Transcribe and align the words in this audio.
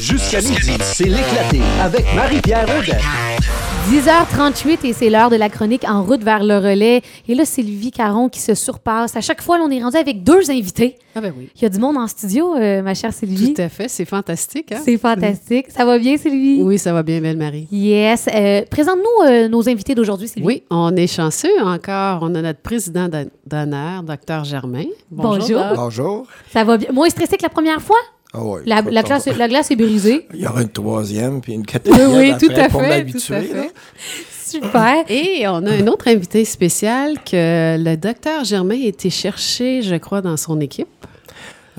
Jusqu'à 0.00 0.40
midi, 0.40 0.76
c'est 0.82 1.04
l'éclaté 1.04 1.60
avec 1.80 2.04
Marie-Pierre 2.14 2.66
Audette. 2.78 3.00
10h38 3.90 4.84
et 4.86 4.92
c'est 4.92 5.08
l'heure 5.08 5.30
de 5.30 5.36
la 5.36 5.48
chronique 5.48 5.84
En 5.88 6.02
route 6.04 6.22
vers 6.22 6.44
le 6.44 6.58
relais. 6.58 7.00
Et 7.26 7.34
là, 7.34 7.44
c'est 7.46 7.62
Sylvie 7.62 7.90
Caron 7.90 8.28
qui 8.28 8.38
se 8.40 8.54
surpasse. 8.54 9.16
À 9.16 9.20
chaque 9.22 9.40
fois, 9.42 9.56
là, 9.58 9.64
on 9.66 9.70
est 9.70 9.82
rendu 9.82 9.96
avec 9.96 10.22
deux 10.22 10.50
invités. 10.50 10.96
Ah 11.16 11.20
ben 11.22 11.32
oui. 11.36 11.48
Il 11.56 11.62
y 11.62 11.64
a 11.64 11.68
du 11.70 11.78
monde 11.78 11.96
en 11.96 12.06
studio, 12.06 12.54
euh, 12.54 12.82
ma 12.82 12.94
chère 12.94 13.12
Sylvie. 13.14 13.54
Tout 13.54 13.62
à 13.62 13.68
fait, 13.70 13.88
c'est 13.88 14.04
fantastique. 14.04 14.70
Hein? 14.72 14.80
C'est 14.84 14.98
fantastique. 14.98 15.66
Ça 15.70 15.84
va 15.86 15.98
bien, 15.98 16.16
Sylvie? 16.18 16.60
Oui, 16.62 16.78
ça 16.78 16.92
va 16.92 17.02
bien, 17.02 17.20
Belle-Marie. 17.20 17.66
Yes. 17.72 18.26
Euh, 18.32 18.62
Présente-nous 18.70 19.26
euh, 19.26 19.48
nos 19.48 19.68
invités 19.68 19.94
d'aujourd'hui, 19.94 20.28
Sylvie. 20.28 20.46
Oui, 20.46 20.62
on 20.70 20.94
est 20.94 21.06
chanceux 21.06 21.60
encore. 21.62 22.18
On 22.22 22.34
a 22.34 22.42
notre 22.42 22.60
président 22.60 23.08
d'hon- 23.08 23.30
d'honneur, 23.46 24.02
Dr 24.02 24.44
Germain. 24.44 24.84
Bonjour. 25.10 25.60
Doc. 25.60 25.76
Bonjour. 25.76 26.26
Ça 26.52 26.62
va 26.62 26.76
bien? 26.76 26.92
Moins 26.92 27.08
stressé 27.08 27.36
que 27.38 27.42
la 27.42 27.48
première 27.48 27.80
fois? 27.80 27.96
Ah 28.38 28.44
ouais, 28.44 28.60
La, 28.66 28.82
glace, 28.82 29.26
va- 29.26 29.34
la 29.36 29.48
glace 29.48 29.70
est 29.70 29.76
brisée. 29.76 30.26
Il 30.34 30.40
y 30.40 30.46
aura 30.46 30.62
une 30.62 30.68
troisième 30.68 31.40
puis 31.40 31.54
une 31.54 31.66
quatrième 31.66 32.10
oui, 32.12 32.30
après 32.30 32.46
tout 32.46 32.52
à 32.60 32.68
pour 32.68 32.80
fait, 32.82 32.88
m'habituer, 32.88 33.20
tout 33.26 33.32
à 33.34 33.40
fait. 33.40 33.54
là. 33.54 33.64
Super. 34.46 35.04
Et 35.10 35.46
on 35.48 35.66
a 35.66 35.72
un 35.72 35.86
autre 35.88 36.08
invité 36.08 36.44
spécial 36.44 37.14
que 37.24 37.76
le 37.78 37.96
docteur 37.96 38.44
Germain 38.44 38.76
a 38.82 38.86
été 38.86 39.10
chercher, 39.10 39.82
je 39.82 39.96
crois, 39.96 40.20
dans 40.22 40.36
son 40.36 40.60
équipe. 40.60 40.88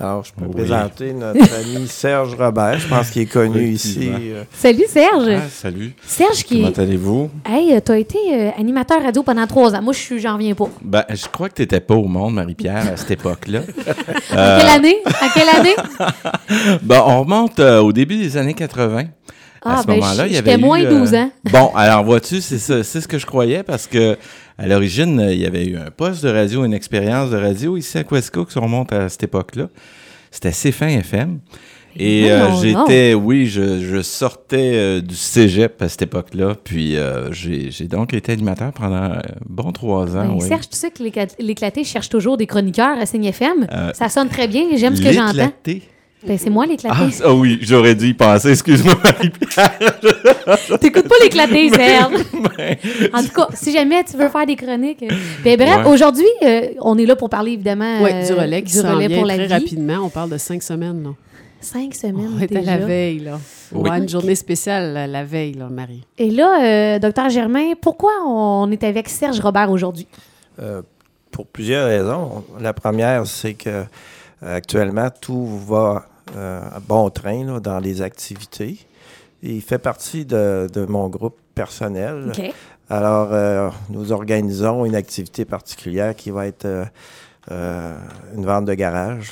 Alors, 0.01 0.23
je 0.23 0.31
peux 0.31 0.45
Oui. 0.45 0.53
présenter 0.53 1.11
notre 1.11 1.53
ami 1.55 1.85
Serge 1.89 2.33
Robert. 2.35 2.79
Je 2.79 2.87
pense 2.87 3.09
qu'il 3.09 3.23
est 3.23 3.25
connu 3.25 3.67
ici. 3.67 4.09
Euh, 4.09 4.43
Salut, 4.53 4.85
Serge. 4.87 5.27
Ah, 5.29 5.49
salut. 5.51 5.93
Serge 6.05 6.43
qui 6.43 6.61
Comment 6.61 6.71
allez-vous? 6.77 7.29
Hey, 7.45 7.73
euh, 7.73 7.81
t'as 7.83 7.97
été 7.97 8.17
euh, 8.31 8.49
animateur 8.57 9.03
radio 9.03 9.23
pendant 9.23 9.45
trois 9.45 9.75
ans. 9.75 9.81
Moi, 9.81 9.91
je 9.91 9.99
suis, 9.99 10.19
j'en 10.19 10.35
reviens 10.35 10.55
pas. 10.55 10.69
Ben, 10.81 11.03
je 11.09 11.27
crois 11.27 11.49
que 11.49 11.55
tu 11.55 11.63
n'étais 11.63 11.81
pas 11.81 11.95
au 11.95 12.07
monde, 12.07 12.33
Marie-Pierre, 12.35 12.93
à 12.93 12.95
cette 12.95 13.11
époque-là. 13.11 13.59
À 14.31 14.59
quelle 14.59 14.69
année? 14.69 14.97
À 15.05 15.27
quelle 15.33 15.49
année? 15.49 15.75
Ben, 16.81 17.03
on 17.05 17.21
remonte 17.21 17.59
euh, 17.59 17.79
au 17.81 17.91
début 17.91 18.17
des 18.17 18.37
années 18.37 18.53
80. 18.53 19.03
Ah, 19.63 19.79
à 19.79 19.81
ce 19.81 19.87
ben, 19.87 19.95
moment-là, 19.95 20.27
il 20.27 20.31
y 20.31 20.35
j'étais 20.35 20.53
avait 20.53 20.61
moins 20.61 20.79
eu, 20.79 20.85
de 20.85 20.89
12 20.91 21.13
euh, 21.13 21.17
ans. 21.17 21.31
Bon, 21.51 21.71
alors 21.75 22.03
vois-tu, 22.05 22.39
c'est 22.39 22.57
ça, 22.59 22.83
c'est 22.83 23.01
ce 23.01 23.07
que 23.07 23.17
je 23.17 23.25
croyais 23.25 23.63
parce 23.63 23.87
que 23.87 24.17
à 24.59 24.67
l'origine, 24.67 25.19
euh, 25.19 25.33
il 25.33 25.39
y 25.39 25.45
avait 25.45 25.65
eu 25.65 25.77
un 25.77 25.89
poste 25.91 26.23
de 26.23 26.29
radio, 26.29 26.65
une 26.65 26.73
expérience 26.73 27.29
de 27.31 27.37
radio 27.37 27.77
ici 27.77 27.97
à 27.97 28.03
Questco, 28.03 28.45
que 28.45 28.59
on 28.59 28.63
remonte 28.63 28.91
à 28.93 29.09
cette 29.09 29.23
époque-là. 29.23 29.67
C'était 30.31 30.51
C-Fin 30.51 30.87
FM. 30.89 31.39
Et 31.97 32.31
euh, 32.31 32.49
j'étais, 32.61 33.13
oui, 33.15 33.47
je, 33.47 33.79
je 33.79 34.01
sortais 34.03 34.73
euh, 34.75 35.01
du 35.01 35.15
cégep 35.15 35.81
à 35.81 35.89
cette 35.89 36.03
époque-là. 36.03 36.55
Puis 36.63 36.95
euh, 36.95 37.31
j'ai 37.31 37.71
donc 37.87 38.13
été 38.13 38.31
animateur 38.31 38.71
pendant 38.73 39.03
euh, 39.11 39.19
bon 39.49 39.71
trois 39.71 40.15
ans. 40.15 40.27
Ben, 40.27 40.35
oui. 40.39 40.47
Serge, 40.47 40.69
tu 40.69 40.77
sais 40.77 40.91
que 40.91 41.01
l'écla- 41.01 41.25
l'éclaté 41.39 41.83
cherche 41.83 42.07
toujours 42.09 42.37
des 42.37 42.45
chroniqueurs 42.45 42.97
à 42.99 43.05
Signe 43.07 43.25
FM. 43.25 43.65
Ça 43.95 44.07
sonne 44.07 44.29
très 44.29 44.47
bien, 44.47 44.65
j'aime 44.77 44.95
ce 44.95 45.01
que 45.01 45.11
j'entends. 45.11 45.31
L'éclaté. 45.33 45.81
Ben, 46.25 46.37
c'est 46.37 46.49
moi 46.49 46.65
l'éclaté. 46.65 46.97
Ah, 46.99 47.07
ah 47.25 47.33
oui, 47.33 47.59
j'aurais 47.61 47.95
dû 47.95 48.07
y 48.07 48.13
penser, 48.13 48.49
excuse-moi, 48.51 48.95
Marie-Pierre. 49.03 49.79
T'écoutes 50.81 51.07
pas 51.07 51.15
l'éclaté, 51.23 51.69
Serge. 51.73 52.13
En 53.13 53.23
tout 53.23 53.29
cas, 53.33 53.47
si 53.53 53.71
jamais 53.71 54.03
tu 54.03 54.17
veux 54.17 54.27
faire 54.27 54.45
des 54.45 54.57
chroniques. 54.57 55.01
euh, 55.03 55.15
Ben, 55.45 55.55
bref, 55.57 55.85
Ouais. 55.85 55.91
aujourd'hui, 55.91 56.25
euh, 56.43 56.67
on 56.81 56.97
est 56.97 57.05
là 57.05 57.15
pour 57.15 57.29
parler 57.29 57.53
évidemment 57.53 58.01
Oui, 58.03 58.09
euh, 58.13 58.25
du 58.27 58.33
relais 58.33 58.61
qui 58.63 58.73
du 58.73 58.81
relais 58.81 59.07
vient 59.07 59.17
pour 59.19 59.25
la 59.27 59.35
très 59.35 59.47
vie. 59.47 59.53
rapidement. 59.53 59.99
On 60.03 60.09
parle 60.09 60.29
de 60.31 60.37
cinq 60.37 60.61
semaines. 60.61 61.03
Là. 61.03 61.09
Cinq 61.61 61.93
semaines 61.95 62.31
On 62.35 62.61
la 62.65 62.77
veille. 62.77 63.19
Là. 63.19 63.39
Oui. 63.71 63.89
Ouais, 63.89 63.97
une 63.99 64.09
journée 64.09 64.35
spéciale 64.35 65.09
la, 65.09 65.23
veille, 65.23 65.53
là, 65.53 65.69
Marie. 65.69 66.03
Et 66.17 66.31
là, 66.31 66.99
docteur 66.99 67.29
Germain, 67.29 67.73
pourquoi 67.79 68.11
on 68.25 68.69
est 68.71 68.83
avec 68.83 69.07
Serge 69.07 69.39
Robert 69.39 69.71
aujourd'hui? 69.71 70.07
euh, 70.61 70.81
pour 71.31 71.47
plusieurs 71.47 71.87
raisons. 71.87 72.43
La 72.59 72.73
première, 72.73 73.25
c'est 73.25 73.53
que 73.53 73.83
actuellement, 74.45 75.07
tout 75.21 75.45
va 75.67 76.05
bon 76.87 77.09
train 77.09 77.43
là, 77.45 77.59
dans 77.59 77.79
les 77.79 78.01
activités. 78.01 78.77
Il 79.41 79.61
fait 79.61 79.79
partie 79.79 80.25
de, 80.25 80.67
de 80.73 80.85
mon 80.85 81.07
groupe 81.09 81.37
personnel. 81.55 82.31
Alors, 82.89 83.29
euh, 83.31 83.69
nous 83.89 84.11
organisons 84.11 84.83
une 84.85 84.95
activité 84.95 85.45
particulière 85.45 86.15
qui 86.15 86.31
va 86.31 86.47
être 86.47 86.65
euh, 86.65 86.85
euh, 87.51 87.95
une 88.35 88.45
vente 88.45 88.65
de 88.65 88.73
garage 88.73 89.31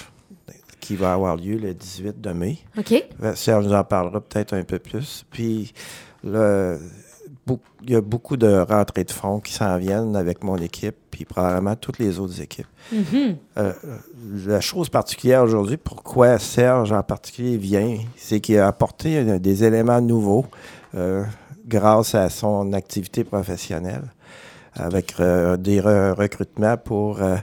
qui 0.79 0.95
va 0.95 1.13
avoir 1.13 1.35
lieu 1.35 1.57
le 1.57 1.73
18 1.73 2.21
de 2.21 2.31
mai. 2.31 2.57
OK. 2.77 3.03
Serge 3.35 3.65
nous 3.65 3.73
en 3.73 3.83
parlera 3.83 4.21
peut-être 4.21 4.53
un 4.53 4.63
peu 4.63 4.79
plus. 4.79 5.25
Puis, 5.31 5.73
le- 6.23 6.79
il 7.83 7.91
y 7.91 7.95
a 7.95 8.01
beaucoup 8.01 8.37
de 8.37 8.65
rentrées 8.67 9.03
de 9.03 9.11
fonds 9.11 9.39
qui 9.39 9.53
s'en 9.53 9.77
viennent 9.77 10.15
avec 10.15 10.43
mon 10.43 10.57
équipe, 10.57 10.95
puis 11.11 11.25
probablement 11.25 11.75
toutes 11.75 11.99
les 11.99 12.19
autres 12.19 12.41
équipes. 12.41 12.67
Mhm. 12.91 13.37
Euh, 13.57 13.73
la 14.45 14.61
chose 14.61 14.89
particulière 14.89 15.43
aujourd'hui, 15.43 15.77
pourquoi 15.77 16.39
Serge 16.39 16.91
en 16.91 17.03
particulier 17.03 17.57
vient, 17.57 17.97
c'est 18.15 18.39
qu'il 18.39 18.57
a 18.57 18.67
apporté 18.67 19.17
euh, 19.17 19.39
des 19.39 19.63
éléments 19.63 20.01
nouveaux 20.01 20.45
euh, 20.95 21.23
grâce 21.65 22.15
à 22.15 22.29
son 22.29 22.73
activité 22.73 23.23
professionnelle, 23.23 24.03
avec 24.73 25.19
euh, 25.19 25.57
des 25.57 25.81
re- 25.81 26.13
recrutements 26.13 26.77
pour 26.77 27.21
euh, 27.21 27.37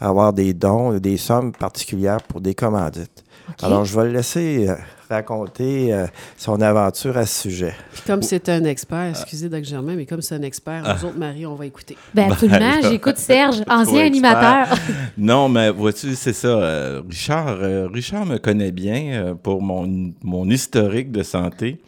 avoir 0.00 0.32
des 0.32 0.54
dons, 0.54 0.98
des 0.98 1.16
sommes 1.16 1.52
particulières 1.52 2.22
pour 2.22 2.40
des 2.40 2.54
commandites. 2.54 3.24
Alors, 3.62 3.84
je 3.84 3.98
vais 3.98 4.06
le 4.06 4.12
laisser 4.12 4.68
euh, 4.68 4.74
raconter 5.10 5.92
euh, 5.92 6.06
son 6.36 6.60
aventure 6.60 7.16
à 7.18 7.26
ce 7.26 7.42
sujet. 7.42 7.74
Puis 7.92 8.02
comme 8.06 8.22
c'est 8.22 8.48
un 8.48 8.64
expert, 8.64 9.10
excusez 9.10 9.48
Dr 9.48 9.64
Germain, 9.64 9.94
mais 9.96 10.06
comme 10.06 10.22
c'est 10.22 10.34
un 10.36 10.42
expert, 10.42 10.82
nous 10.82 11.08
autres, 11.08 11.18
Marie, 11.18 11.44
on 11.46 11.54
va 11.54 11.66
écouter. 11.66 11.96
Ben, 12.14 12.30
absolument. 12.32 12.58
là. 12.58 12.80
J'écoute 12.88 13.18
Serge, 13.18 13.62
ancien 13.68 14.06
animateur. 14.06 14.68
Non, 15.18 15.48
mais 15.48 15.70
vois-tu, 15.70 16.14
c'est 16.14 16.32
ça. 16.32 16.48
euh, 16.48 17.02
Richard, 17.08 17.58
euh, 17.60 17.88
Richard 17.92 18.24
me 18.26 18.38
connaît 18.38 18.72
bien 18.72 19.12
euh, 19.12 19.34
pour 19.34 19.60
mon, 19.60 20.12
mon 20.22 20.48
historique 20.48 21.10
de 21.12 21.22
santé. 21.22 21.80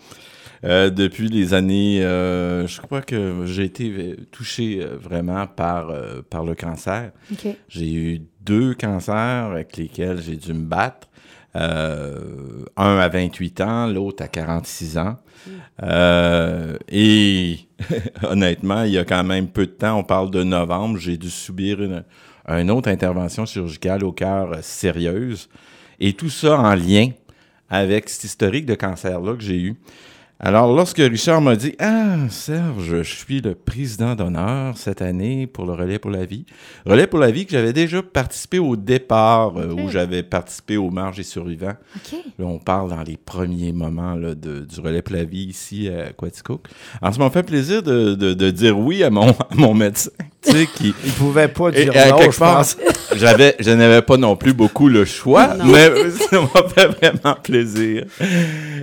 Euh, 0.65 0.91
depuis 0.91 1.29
les 1.29 1.55
années, 1.55 2.05
euh, 2.05 2.69
je 2.69 2.81
crois 2.81 3.03
que 3.03 3.45
j'ai 3.47 3.65
été 3.65 4.17
touché 4.31 4.79
euh, 4.81 4.97
vraiment 4.97 5.47
par, 5.49 5.91
euh, 5.91 6.23
par 6.29 6.45
le 6.45 6.55
cancer. 6.55 7.11
J'ai 7.69 7.93
eu 7.93 8.21
deux 8.45 8.75
cancers 8.75 9.15
avec 9.51 9.77
lesquels 9.77 10.21
j'ai 10.23 10.37
dû 10.37 10.53
me 10.53 10.63
battre. 10.65 11.09
Euh, 11.55 12.65
un 12.79 12.99
à 12.99 13.09
28 13.09 13.61
ans, 13.61 13.87
l'autre 13.87 14.23
à 14.23 14.29
46 14.29 14.99
ans. 14.99 15.17
Euh, 15.83 16.77
et 16.89 17.59
honnêtement, 18.23 18.85
il 18.85 18.93
y 18.93 18.99
a 18.99 19.05
quand 19.05 19.25
même 19.25 19.49
peu 19.49 19.67
de 19.67 19.73
temps, 19.73 19.99
on 19.99 20.05
parle 20.05 20.31
de 20.31 20.43
novembre, 20.43 20.99
j'ai 20.99 21.19
dû 21.19 21.29
subir 21.29 21.83
une, 21.83 22.05
une 22.49 22.71
autre 22.71 22.89
intervention 22.89 23.45
chirurgicale 23.45 24.03
au 24.05 24.13
cœur 24.13 24.53
euh, 24.53 24.59
sérieuse. 24.63 25.49
Et 26.01 26.15
tout 26.15 26.31
ça 26.31 26.59
en 26.59 26.75
lien 26.75 27.11
avec 27.69 28.09
cet 28.09 28.25
historique 28.25 28.67
de 28.67 28.75
cancer-là 28.75 29.35
que 29.35 29.43
j'ai 29.43 29.61
eu. 29.61 29.77
Alors, 30.45 30.75
lorsque 30.75 30.99
Richard 30.99 31.41
m'a 31.41 31.55
dit 31.55 31.77
Ah, 31.79 32.17
Serge, 32.29 32.83
je 32.85 33.03
suis 33.05 33.41
le 33.41 33.55
président 33.55 34.17
d'honneur 34.17 34.77
cette 34.77 35.01
année 35.01 35.47
pour 35.47 35.67
le 35.67 35.73
Relais 35.73 36.01
pour 36.01 36.11
la 36.11 36.25
vie. 36.25 36.47
Relais 36.85 37.07
pour 37.07 37.21
la 37.21 37.31
vie 37.31 37.47
que 37.47 37.53
j'avais 37.53 37.73
déjà 37.73 38.03
participé 38.03 38.59
au 38.59 38.75
départ, 38.75 39.57
euh, 39.57 39.69
où 39.73 39.89
j'avais 39.89 40.25
participé 40.25 40.77
aux 40.77 40.91
marges 40.91 41.21
et 41.21 41.23
survivants. 41.23 41.77
Là, 42.41 42.45
on 42.47 42.59
parle 42.59 42.91
dans 42.91 43.03
les 43.05 43.17
premiers 43.17 43.73
moments 43.73 44.17
là, 44.17 44.35
de- 44.35 44.63
du 44.65 44.81
relais 44.81 45.01
pour 45.01 45.15
la 45.15 45.23
vie 45.23 45.45
ici 45.45 45.89
à 45.89 46.13
Quaticook. 46.13 46.67
Alors, 47.01 47.15
ça 47.15 47.21
m'a 47.21 47.31
fait 47.31 47.45
plaisir 47.45 47.81
de, 47.85 48.17
de- 48.17 48.35
de 48.35 48.51
dire 48.51 48.77
oui 48.77 49.05
à 49.05 49.11
mon, 49.11 49.29
à 49.51 49.55
mon 49.55 49.75
médecin, 49.75 50.11
tu 50.43 50.51
sais, 50.51 50.67
qui... 50.75 50.95
Il 51.05 51.13
pouvait 51.13 51.49
pas 51.49 51.69
Et, 51.71 51.85
dire 51.85 51.93
à 51.97 52.11
non, 52.11 52.31
je 52.31 52.39
part, 52.39 52.57
pense. 52.59 52.77
j'avais, 53.15 53.55
je 53.61 53.71
n'avais 53.71 54.03
pas 54.03 54.17
non 54.17 54.37
plus 54.37 54.53
beaucoup 54.53 54.89
le 54.89 55.05
choix, 55.05 55.55
Non. 55.55 55.67
mais 55.67 55.91
ça 56.11 56.41
m'a 56.41 56.69
fait 56.69 56.87
vraiment 56.89 57.37
plaisir. 57.43 58.05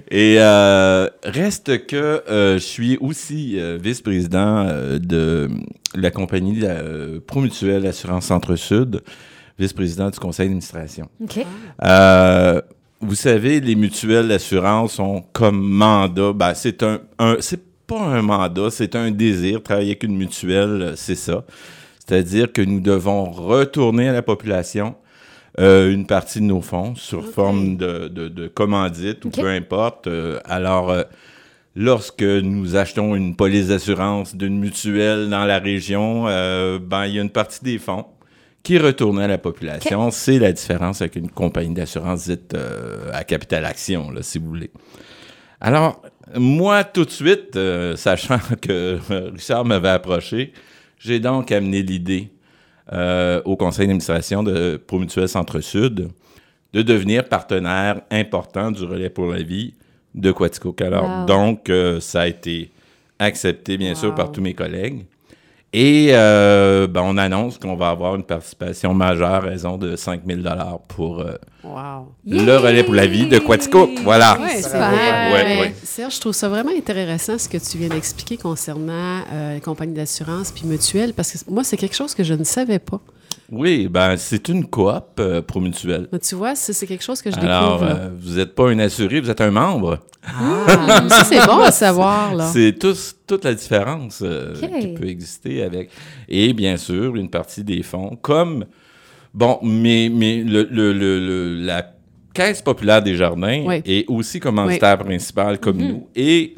Et 0.10 0.36
euh, 0.40 1.08
reste 1.24 1.86
que 1.88 2.24
euh, 2.30 2.54
je 2.56 2.64
suis 2.64 2.98
aussi 3.02 3.60
euh, 3.60 3.78
vice-président 3.82 4.66
euh, 4.68 5.00
de 5.00 5.50
la 5.96 6.12
compagnie 6.12 6.60
euh, 6.64 7.20
Promutuelle 7.26 7.86
Assurance 7.86 8.26
Centre-Sud, 8.26 9.02
vice-président 9.58 10.10
du 10.10 10.20
conseil 10.20 10.46
d'administration. 10.48 11.10
OK. 11.22 11.46
Euh, 11.84 12.62
vous 13.02 13.16
savez, 13.16 13.60
les 13.62 13.76
mutuelles 13.76 14.28
d'assurance 14.28 15.00
ont 15.00 15.24
comme 15.34 15.60
mandat, 15.62 16.34
ben, 16.34 16.54
c'est 16.54 16.84
un, 16.84 17.00
un 17.18 17.38
c'est 17.40 17.62
pas 17.90 18.00
un 18.00 18.22
mandat, 18.22 18.70
c'est 18.70 18.96
un 18.96 19.12
désir. 19.12 19.64
Travailler 19.64 19.90
avec 19.90 20.04
une 20.04 20.16
mutuelle, 20.16 20.82
euh, 20.82 20.94
c'est 20.96 21.16
ça. 21.16 21.44
C'est-à-dire 21.98 22.54
que 22.54 22.62
nous 22.62 22.80
devons 22.80 23.26
retourner 23.26 24.10
à 24.10 24.14
la 24.14 24.22
population 24.22 24.96
euh, 25.60 25.92
une 25.92 26.06
partie 26.06 26.40
de 26.40 26.46
nos 26.46 26.62
fonds 26.62 26.96
sur 26.96 27.26
forme 27.26 27.76
de, 27.76 28.08
de, 28.08 28.28
de 28.28 28.48
commandite 28.48 29.26
ou 29.26 29.30
peu 29.30 29.48
importe. 29.48 30.08
Euh, 30.08 30.40
alors, 30.46 30.92
euh, 30.92 31.04
lorsque 31.76 32.22
nous 32.22 32.76
achetons 32.76 33.16
une 33.16 33.36
police 33.36 33.68
d'assurance 33.68 34.36
d'une 34.36 34.60
mutuelle 34.60 35.30
dans 35.30 35.46
la 35.46 35.60
région, 35.60 36.26
ben, 36.26 37.06
il 37.08 37.16
y 37.16 37.20
a 37.20 37.22
une 37.22 37.30
partie 37.30 37.64
des 37.64 37.80
fonds 37.80 38.06
qui 38.64 38.76
est 38.76 38.80
retournée 38.80 39.24
à 39.24 39.28
la 39.28 39.38
population. 39.38 40.12
C'est 40.12 40.40
la 40.40 40.52
différence 40.52 41.02
avec 41.02 41.16
une 41.16 41.30
compagnie 41.30 41.74
d'assurance 41.74 42.28
dite 42.28 42.56
à 43.12 43.24
capital 43.24 43.66
action, 43.66 44.12
là, 44.12 44.22
si 44.22 44.38
vous 44.38 44.48
voulez. 44.48 44.72
Alors, 45.62 46.02
moi, 46.36 46.84
tout 46.84 47.06
de 47.06 47.10
suite, 47.10 47.56
euh, 47.56 47.96
sachant 47.96 48.40
que 48.62 49.00
Richard 49.34 49.66
m'avait 49.66 49.90
approché, 49.90 50.54
j'ai 51.00 51.20
donc 51.20 51.52
amené 51.52 51.82
l'idée 51.82 52.30
euh, 52.94 53.42
au 53.46 53.56
conseil 53.56 53.86
d'administration 53.88 54.44
de 54.44 54.78
Promutuel 54.86 55.28
Centre-Sud 55.30 56.10
de 56.72 56.82
devenir 56.82 57.28
partenaire 57.28 58.02
important 58.12 58.72
du 58.72 58.84
Relais 58.84 59.10
pour 59.10 59.28
la 59.28 59.42
vie 59.42 59.74
de 60.16 60.32
Quaticook. 60.32 60.82
Alors, 60.82 61.04
Wow. 61.22 61.26
donc, 61.26 61.70
euh, 61.70 62.00
ça 62.00 62.22
a 62.22 62.28
été 62.28 62.72
accepté, 63.18 63.78
bien 63.78 63.96
sûr, 63.96 64.14
par 64.16 64.32
tous 64.32 64.42
mes 64.42 64.54
collègues. 64.54 65.06
Et 65.72 66.10
euh, 66.14 66.88
ben, 66.88 67.02
on 67.04 67.16
annonce 67.18 67.60
qu'on 67.60 67.76
va 67.76 67.90
avoir 67.90 68.16
une 68.16 68.24
participation 68.24 68.94
majeure 68.96 69.30
à 69.36 69.40
raison 69.40 69.78
de 69.78 69.96
5 69.96 70.22
000 70.26 70.42
pour 70.88 71.20
euh, 71.20 71.34
Wow. 71.64 72.14
le 72.26 72.58
relais 72.58 72.84
pour 72.84 72.96
la 72.96 73.06
vie 73.06 73.28
de 73.28 73.38
Quaticook. 73.38 73.90
Voilà. 74.04 74.40
Ouais. 74.40 74.62
Ouais, 74.64 75.60
ouais. 75.60 75.76
Serge, 75.84 76.16
je 76.16 76.22
trouve 76.22 76.34
ça 76.34 76.48
vraiment 76.50 76.72
intéressant 76.76 77.38
ce 77.38 77.48
que 77.50 77.58
tu 77.58 77.78
viens 77.78 77.90
d'expliquer 77.90 78.38
concernant 78.38 79.22
euh, 79.32 79.56
les 79.56 79.62
compagnies 79.62 79.94
d'assurance 79.94 80.52
puis 80.52 80.66
mutuelles, 80.66 81.14
parce 81.14 81.34
que 81.34 81.52
moi, 81.52 81.64
c'est 81.64 81.78
quelque 81.78 81.96
chose 81.96 82.16
que 82.16 82.24
je 82.24 82.34
ne 82.34 82.44
savais 82.46 82.80
pas. 82.80 83.00
Oui, 83.52 83.88
ben, 83.88 84.16
c'est 84.18 84.48
une 84.50 84.66
coop 84.68 85.20
euh, 85.20 85.42
promutuelle. 85.42 86.08
Mais 86.12 86.20
tu 86.20 86.36
vois, 86.36 86.56
c'est 86.56 86.86
quelque 86.86 87.04
chose 87.04 87.22
que 87.22 87.32
je 87.32 87.36
Alors, 87.38 87.80
découvre. 87.80 87.98
euh, 88.00 88.10
vous 88.20 88.36
n'êtes 88.38 88.54
pas 88.56 88.70
un 88.70 88.80
assuré, 88.80 89.20
vous 89.22 89.30
êtes 89.30 89.42
un 89.42 89.52
membre. 89.52 90.00
Ah, 90.24 91.04
ça, 91.10 91.24
c'est 91.24 91.46
bon 91.46 91.60
à 91.60 91.72
savoir, 91.72 92.36
là. 92.36 92.48
C'est 92.54 92.78
toute 92.78 93.44
la 93.46 93.54
différence 93.54 94.20
euh, 94.22 94.54
qui 94.80 94.88
peut 94.94 95.08
exister 95.08 95.64
avec. 95.64 95.90
Et 96.28 96.54
bien 96.54 96.78
sûr, 96.78 97.16
une 97.16 97.30
partie 97.30 97.64
des 97.64 97.82
fonds, 97.84 98.18
comme, 98.22 98.66
bon, 99.34 99.60
mais, 99.64 100.10
mais 100.14 100.44
le, 100.44 100.68
le- 100.70 100.94
le- 100.94 101.20
le- 101.20 101.66
la 101.66 101.94
Caisse 102.34 102.62
populaire 102.62 103.02
des 103.02 103.16
jardins 103.16 103.64
Oui. 103.66 103.82
est 103.86 104.08
aussi 104.08 104.40
commanditaire 104.40 104.98
principal 105.00 105.58
comme 105.60 105.78
nous. 105.78 106.08
Et 106.16 106.56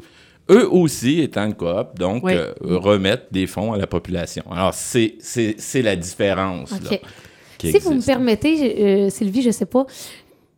eux 0.50 0.68
aussi, 0.70 1.20
étant 1.20 1.44
une 1.46 1.54
coop, 1.54 1.98
donc, 1.98 2.24
Oui. 2.24 2.32
euh, 2.34 2.52
remettent 2.62 3.28
des 3.30 3.46
fonds 3.46 3.72
à 3.72 3.78
la 3.78 3.86
population. 3.86 4.42
Alors, 4.50 4.74
c'est 4.74 5.14
la 5.82 5.96
différence. 5.96 6.70
là, 6.72 6.76
OK. 6.92 7.00
qui 7.58 7.70
Si 7.72 7.78
vous 7.78 7.94
me 7.94 8.02
permettez, 8.04 9.06
euh, 9.06 9.10
Sylvie, 9.10 9.42
je 9.42 9.50
sais 9.50 9.66
pas. 9.66 9.86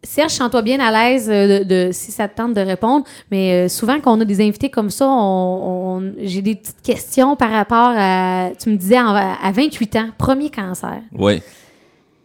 Serge, 0.03 0.33
sens-toi 0.33 0.61
bien 0.61 0.81
à 0.81 0.91
l'aise 0.91 1.31
euh, 1.31 1.61
de, 1.61 1.65
de- 1.87 1.93
si 1.93 2.13
ça 2.13 2.29
te 2.29 2.37
tente 2.37 2.53
de 2.53 2.61
répondre, 2.61 3.07
mais 3.31 3.53
euh, 3.65 3.69
souvent 3.71 3.99
quand 4.01 4.17
on 4.17 4.21
a 4.21 4.25
des 4.27 4.41
invités 4.43 4.69
comme 4.69 4.91
ça, 4.91 5.09
on, 5.09 5.97
on- 5.99 6.13
j'ai 6.23 6.43
des 6.43 6.57
petites 6.57 6.83
questions 6.83 7.37
par 7.37 7.51
rapport 7.51 7.93
à, 7.97 8.51
tu 8.63 8.69
me 8.69 8.77
disais, 8.77 8.97
à 8.99 9.51
28 9.51 9.97
ans, 9.97 10.09
premier 10.19 10.51
cancer. 10.51 11.01
Oui. 11.17 11.41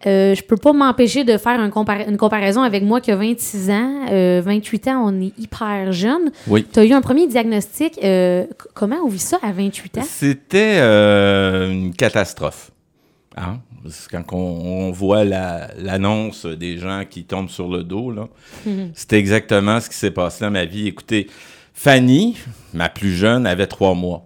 Euh, 0.05 0.33
je 0.33 0.41
peux 0.43 0.55
pas 0.55 0.71
m'empêcher 0.71 1.23
de 1.25 1.37
faire 1.37 1.59
un 1.59 1.69
compara- 1.69 2.07
une 2.09 2.15
comparaison 2.17 2.61
avec 2.61 2.83
moi 2.83 3.01
qui 3.01 3.11
a 3.11 3.15
26 3.17 3.69
ans. 3.69 4.05
Euh, 4.11 4.41
28 4.43 4.87
ans, 4.87 5.03
on 5.05 5.21
est 5.21 5.37
hyper 5.37 5.91
jeune. 5.91 6.31
Oui. 6.47 6.65
Tu 6.71 6.79
as 6.79 6.85
eu 6.85 6.93
un 6.93 7.01
premier 7.01 7.27
diagnostic. 7.27 7.99
euh, 8.03 8.45
comment 8.73 8.95
on 9.03 9.09
vit 9.09 9.19
ça 9.19 9.37
à 9.43 9.51
28 9.51 9.97
ans? 9.97 10.03
C'était 10.07 10.75
euh, 10.77 11.69
une 11.71 11.93
catastrophe. 11.93 12.71
Hein? 13.35 13.59
Quand 14.11 14.23
on, 14.33 14.37
on 14.37 14.91
voit 14.91 15.23
la- 15.25 15.69
l'annonce 15.77 16.45
des 16.45 16.77
gens 16.77 17.03
qui 17.09 17.23
tombent 17.23 17.49
sur 17.49 17.67
le 17.69 17.83
dos, 17.83 18.11
là, 18.11 18.27
c'était 18.93 19.17
exactement 19.19 19.79
ce 19.79 19.89
qui 19.89 19.95
s'est 19.95 20.11
passé 20.11 20.43
dans 20.45 20.51
ma 20.51 20.65
vie. 20.65 20.87
Écoutez, 20.87 21.27
Fanny, 21.73 22.37
ma 22.73 22.89
plus 22.89 23.13
jeune, 23.15 23.45
avait 23.45 23.67
trois 23.67 23.93
mois. 23.95 24.25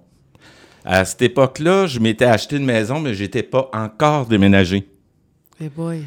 À 0.85 1.05
cette 1.05 1.21
époque-là, 1.21 1.87
je 1.87 1.99
m'étais 1.99 2.25
acheté 2.25 2.57
une 2.57 2.65
maison, 2.65 2.99
mais 2.99 3.13
j'étais 3.13 3.43
pas 3.43 3.69
encore 3.73 4.25
déménagé. 4.25 4.87
Boy. 5.75 6.03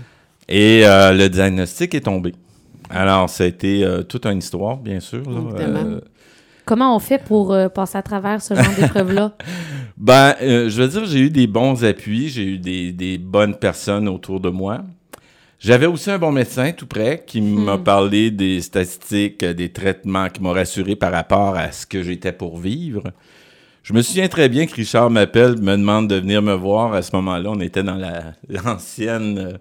Et 0.48 0.82
euh, 0.84 1.12
le 1.12 1.28
diagnostic 1.28 1.94
est 1.94 2.02
tombé. 2.02 2.34
Alors, 2.90 3.28
ça 3.28 3.44
a 3.44 3.46
été 3.46 3.84
euh, 3.84 4.02
toute 4.02 4.26
une 4.26 4.38
histoire, 4.38 4.76
bien 4.76 5.00
sûr. 5.00 5.22
là. 5.28 5.60
Euh, 5.60 6.00
Comment 6.64 6.94
on 6.96 6.98
fait 6.98 7.22
pour 7.22 7.52
euh, 7.52 7.68
passer 7.68 7.96
à 7.98 8.02
travers 8.02 8.42
ce 8.42 8.54
genre 8.54 8.74
d'épreuve-là? 8.78 9.32
Ben, 9.98 10.34
euh, 10.42 10.68
je 10.68 10.82
veux 10.82 10.88
dire, 10.88 11.06
j'ai 11.06 11.20
eu 11.20 11.30
des 11.30 11.46
bons 11.46 11.82
appuis, 11.82 12.28
j'ai 12.28 12.44
eu 12.44 12.58
des, 12.58 12.92
des 12.92 13.16
bonnes 13.16 13.54
personnes 13.56 14.08
autour 14.08 14.40
de 14.40 14.50
moi. 14.50 14.82
J'avais 15.58 15.86
aussi 15.86 16.10
un 16.10 16.18
bon 16.18 16.32
médecin 16.32 16.72
tout 16.72 16.84
près 16.86 17.24
qui 17.26 17.40
m'a 17.40 17.78
parlé 17.78 18.30
des 18.30 18.60
statistiques, 18.60 19.42
des 19.42 19.70
traitements, 19.72 20.28
qui 20.28 20.42
m'a 20.42 20.52
rassuré 20.52 20.96
par 20.96 21.12
rapport 21.12 21.56
à 21.56 21.72
ce 21.72 21.86
que 21.86 22.02
j'étais 22.02 22.32
pour 22.32 22.58
vivre. 22.58 23.04
Je 23.88 23.92
me 23.92 24.02
souviens 24.02 24.26
très 24.26 24.48
bien 24.48 24.66
que 24.66 24.74
Richard 24.74 25.10
m'appelle, 25.10 25.60
me 25.60 25.76
demande 25.76 26.08
de 26.08 26.16
venir 26.16 26.42
me 26.42 26.54
voir. 26.54 26.92
À 26.92 27.02
ce 27.02 27.14
moment-là, 27.14 27.50
on 27.50 27.60
était 27.60 27.84
dans 27.84 27.94
la- 27.94 28.32
l'ancienne 28.48 29.38
euh, 29.38 29.52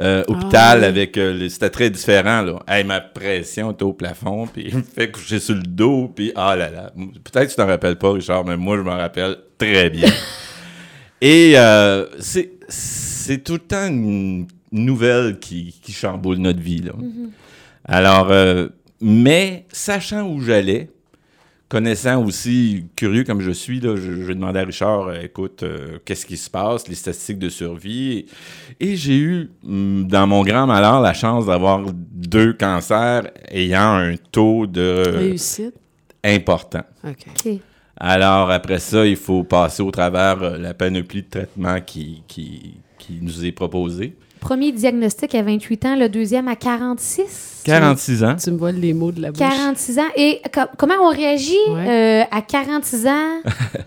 euh, 0.00 0.24
hôpital 0.28 0.80
oui. 0.80 0.84
avec... 0.84 1.16
euh, 1.16 1.32
les- 1.32 1.48
C'était 1.48 1.70
très 1.70 1.88
différent, 1.88 2.42
là. 2.42 2.58
Hey, 2.68 2.84
ma 2.84 3.00
pression 3.00 3.70
était 3.72 3.84
au 3.84 3.94
plafond, 3.94 4.46
puis 4.52 4.66
il 4.68 4.76
me 4.76 4.82
fait 4.82 5.10
coucher 5.10 5.38
sur 5.38 5.54
le 5.54 5.62
dos, 5.62 6.12
puis 6.14 6.30
ah 6.36 6.54
là 6.54 6.68
là. 6.70 6.92
Peut-être 6.94 7.46
que 7.46 7.50
tu 7.52 7.56
t'en 7.56 7.66
rappelles 7.66 7.96
pas, 7.96 8.12
Richard, 8.12 8.44
mais 8.44 8.58
moi, 8.58 8.76
je 8.76 8.82
m'en 8.82 8.98
rappelle 8.98 9.38
très 9.56 9.88
bien. 9.88 10.10
Et 11.22 11.54
euh, 11.56 12.04
c'est 12.18 13.42
tout 13.42 13.54
le 13.54 13.58
temps 13.60 13.86
une 13.86 14.46
nouvelle 14.72 15.38
qui, 15.38 15.74
qui 15.82 15.92
chamboule 15.92 16.36
notre 16.36 16.60
vie, 16.60 16.82
là. 16.82 16.92
Alors, 17.86 18.30
euh, 18.30 18.68
mais 19.00 19.64
sachant 19.72 20.28
où 20.28 20.42
j'allais, 20.42 20.90
connaissant 21.74 22.24
aussi, 22.24 22.86
curieux 22.94 23.24
comme 23.24 23.40
je 23.40 23.50
suis, 23.50 23.80
là, 23.80 23.96
je, 23.96 24.22
je 24.22 24.32
demandais 24.32 24.60
à 24.60 24.64
Richard, 24.64 25.08
euh, 25.08 25.22
écoute, 25.22 25.64
euh, 25.64 25.98
qu'est-ce 26.04 26.24
qui 26.24 26.36
se 26.36 26.48
passe, 26.48 26.86
les 26.86 26.94
statistiques 26.94 27.40
de 27.40 27.48
survie. 27.48 28.26
Et, 28.78 28.92
et 28.92 28.96
j'ai 28.96 29.18
eu, 29.18 29.50
hum, 29.66 30.06
dans 30.06 30.28
mon 30.28 30.44
grand 30.44 30.68
malheur, 30.68 31.00
la 31.00 31.14
chance 31.14 31.46
d'avoir 31.46 31.80
deux 31.92 32.52
cancers 32.52 33.28
ayant 33.50 33.96
un 33.96 34.14
taux 34.30 34.68
de 34.68 35.02
Réussite? 35.16 35.74
important. 36.22 36.84
Alors, 37.96 38.52
après 38.52 38.78
ça, 38.78 39.04
il 39.04 39.16
faut 39.16 39.42
passer 39.42 39.82
au 39.82 39.90
travers 39.90 40.40
euh, 40.44 40.56
la 40.56 40.74
panoplie 40.74 41.22
de 41.22 41.28
traitements 41.28 41.80
qui, 41.80 42.22
qui, 42.28 42.74
qui 42.98 43.18
nous 43.20 43.44
est 43.44 43.50
proposée. 43.50 44.14
Premier 44.44 44.72
diagnostic 44.72 45.34
à 45.34 45.40
28 45.42 45.84
ans, 45.86 45.96
le 45.98 46.06
deuxième 46.10 46.48
à 46.48 46.54
46. 46.54 47.62
46 47.64 48.24
ans. 48.24 48.36
Tu 48.36 48.50
me 48.50 48.58
voles 48.58 48.74
les 48.74 48.92
mots 48.92 49.10
de 49.10 49.22
la 49.22 49.30
bouche. 49.30 49.38
46 49.38 49.98
ans. 49.98 50.02
Et 50.16 50.42
co- 50.52 50.60
comment 50.76 50.96
on 51.02 51.08
réagit 51.08 51.56
Ouais. 51.70 52.22
euh, 52.22 52.24
à 52.30 52.42
46 52.42 53.06
ans 53.06 53.40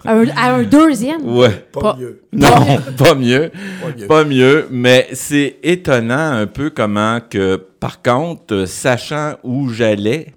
à 0.03 0.13
un, 0.13 0.27
à 0.35 0.53
un 0.55 0.63
deuxième? 0.63 1.21
Ouais. 1.37 1.51
Pas, 1.71 1.79
Pas- 1.79 1.97
mieux. 1.99 2.21
Non, 2.33 2.49
pas 2.97 3.13
mieux. 3.13 3.51
Pas 3.83 3.89
mieux. 3.95 4.07
Pas 4.07 4.23
mieux, 4.23 4.67
mais 4.71 5.07
c'est 5.13 5.57
étonnant 5.61 6.31
un 6.31 6.47
peu 6.47 6.71
comment 6.71 7.19
que, 7.29 7.57
par 7.79 8.01
contre, 8.01 8.65
sachant 8.65 9.35
où 9.43 9.69
j'allais, 9.69 10.33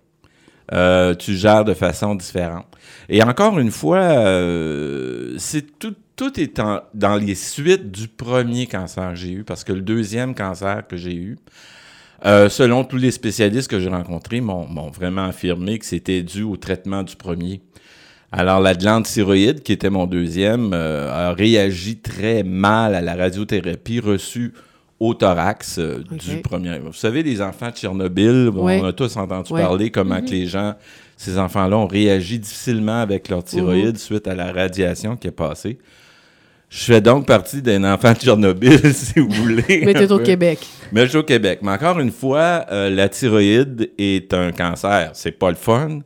euh, 0.75 1.14
tu 1.14 1.34
gères 1.34 1.64
de 1.64 1.73
façon 1.73 2.14
différente. 2.14 2.66
Et 3.08 3.23
encore 3.23 3.58
une 3.58 3.70
fois, 3.70 3.96
euh, 4.00 5.09
c'est 5.40 5.78
tout, 5.78 5.94
tout 6.16 6.38
est 6.38 6.58
en- 6.60 6.81
dans 6.94 7.16
les 7.16 7.34
suites 7.34 7.90
du 7.90 8.08
premier 8.08 8.66
cancer 8.66 9.10
que 9.10 9.16
j'ai 9.16 9.32
eu, 9.32 9.44
parce 9.44 9.64
que 9.64 9.72
le 9.72 9.81
deuxième 9.81 10.34
cancer 10.34 10.87
que 10.87 10.96
j'ai 10.96 11.14
eu, 11.14 11.38
euh, 12.26 12.48
selon 12.48 12.84
tous 12.84 12.98
les 12.98 13.10
spécialistes 13.10 13.70
que 13.70 13.81
j'ai 13.81 13.88
rencontrés, 13.88 14.40
m'ont 14.40 14.90
vraiment 14.90 15.25
affirmé 15.25 15.78
que 15.78 15.87
c'était 15.87 16.22
dû 16.22 16.42
au 16.42 16.56
traitement 16.56 17.02
du 17.02 17.16
premier. 17.16 17.62
Alors, 18.32 18.61
la 18.61 18.75
glande 18.75 19.04
thyroïde, 19.06 19.62
qui 19.62 19.73
était 19.73 19.90
mon 19.90 20.06
deuxième, 20.06 20.73
euh, 20.73 21.30
a 21.30 21.32
réagi 21.32 21.97
très 21.97 22.42
mal 22.44 22.94
à 22.94 23.00
la 23.00 23.16
radiothérapie 23.16 23.99
reçue 23.99 24.52
au 25.00 25.14
thorax 25.14 25.78
euh, 25.78 26.04
du 26.11 26.37
premier. 26.42 26.78
Vous 26.78 26.92
savez, 26.92 27.23
les 27.23 27.40
enfants 27.40 27.70
de 27.70 27.75
Tchernobyl, 27.75 28.50
Oui. 28.54 28.78
on 28.80 28.85
a 28.85 28.92
tous 28.92 29.16
entendu 29.16 29.52
Oui. 29.52 29.61
parler 29.62 29.90
comment 29.90 30.20
que 30.20 30.30
les 30.30 30.47
gens, 30.47 30.75
ces 31.20 31.38
enfants-là, 31.38 31.76
ont 31.76 31.86
réagi 31.86 32.38
difficilement 32.38 33.02
avec 33.02 33.28
leur 33.28 33.44
thyroïde 33.44 33.98
suite 33.98 34.26
à 34.26 34.34
la 34.34 34.52
radiation 34.52 35.16
qui 35.16 35.28
est 35.28 35.32
passée. 35.32 35.76
Je 36.70 36.84
fais 36.84 37.02
donc 37.02 37.26
partie 37.26 37.60
d'un 37.60 37.84
enfant 37.84 38.12
de 38.12 38.16
Tchernobyl, 38.16 38.94
si 38.94 39.20
vous 39.20 39.28
voulez. 39.28 39.82
Mais 39.84 39.92
t'es 39.92 40.10
un 40.10 40.14
au. 40.14 40.18
Québec. 40.20 40.66
Mais 40.92 41.02
je 41.02 41.10
suis 41.10 41.18
au 41.18 41.22
Québec. 41.22 41.58
Mais 41.60 41.72
encore 41.72 42.00
une 42.00 42.10
fois, 42.10 42.64
euh, 42.72 42.88
la 42.88 43.10
thyroïde 43.10 43.90
est 43.98 44.32
un 44.32 44.50
cancer. 44.52 45.10
C'est 45.12 45.32
pas 45.32 45.50
le 45.50 45.56
fun, 45.56 45.98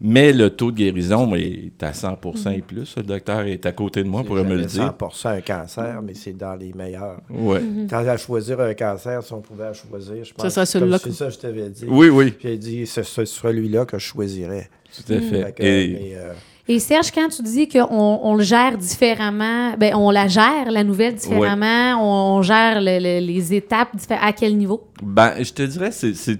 mais 0.00 0.32
le 0.32 0.50
taux 0.50 0.70
de 0.70 0.76
guérison 0.76 1.34
est 1.34 1.72
à 1.82 1.90
100% 1.92 2.52
et 2.56 2.62
plus. 2.62 2.94
Le 2.96 3.02
docteur 3.02 3.40
est 3.40 3.66
à 3.66 3.72
côté 3.72 4.02
de 4.04 4.08
moi 4.08 4.22
pour 4.24 4.36
me 4.36 4.54
le 4.54 4.64
dire. 4.64 4.94
100% 4.98 5.28
un 5.28 5.40
cancer, 5.40 6.00
mais 6.02 6.14
c'est 6.14 6.36
dans 6.36 6.54
les 6.54 6.72
meilleurs. 6.72 7.20
Ouais. 7.30 7.60
Quand 7.90 8.06
à 8.06 8.16
choisir 8.16 8.60
un 8.60 8.74
cancer, 8.74 9.22
si 9.22 9.32
on 9.32 9.40
pouvait 9.40 9.64
à 9.66 9.72
choisir, 9.72 10.24
je 10.24 10.32
pense 10.34 10.48
serait 10.52 10.64
que 10.64 10.70
celui-là 10.70 10.98
comme 10.98 11.12
c'est 11.12 11.18
ça 11.18 11.26
que 11.26 11.32
je 11.32 11.38
t'avais 11.38 11.68
dit. 11.70 11.84
Oui, 11.88 12.08
oui, 12.08 12.30
Puis 12.30 12.48
il 12.48 12.52
a 12.52 12.56
dit, 12.56 12.86
ce 12.86 13.02
ce 13.02 13.24
serait 13.24 13.52
lui-là 13.52 13.84
que 13.86 13.98
je 13.98 14.04
choisirais. 14.06 14.70
tout 14.94 15.12
à 15.12 15.20
fait. 15.20 15.42
Fait 15.44 15.52
que, 15.52 15.62
Et- 15.62 15.88
mais, 15.88 16.12
euh, 16.16 16.32
Et 16.70 16.78
Serge, 16.80 17.10
quand 17.10 17.28
tu 17.28 17.42
dis 17.42 17.66
qu'on 17.66 17.86
on 18.22 18.34
le 18.36 18.44
gère 18.44 18.76
différemment, 18.78 19.74
ben 19.78 19.94
on 19.94 20.10
la 20.10 20.28
gère, 20.28 20.70
la 20.70 20.84
nouvelle 20.84 21.14
différemment, 21.14 21.96
on, 22.00 22.38
on 22.38 22.42
gère 22.42 22.80
le- 22.80 22.98
le- 23.00 23.26
les 23.26 23.54
étapes 23.54 23.88
à 24.10 24.32
quel 24.32 24.56
niveau? 24.56 24.86
Ben, 25.02 25.32
je 25.42 25.50
te 25.52 25.62
dirais, 25.62 25.90
c'est, 25.92 26.14
c'est, 26.14 26.38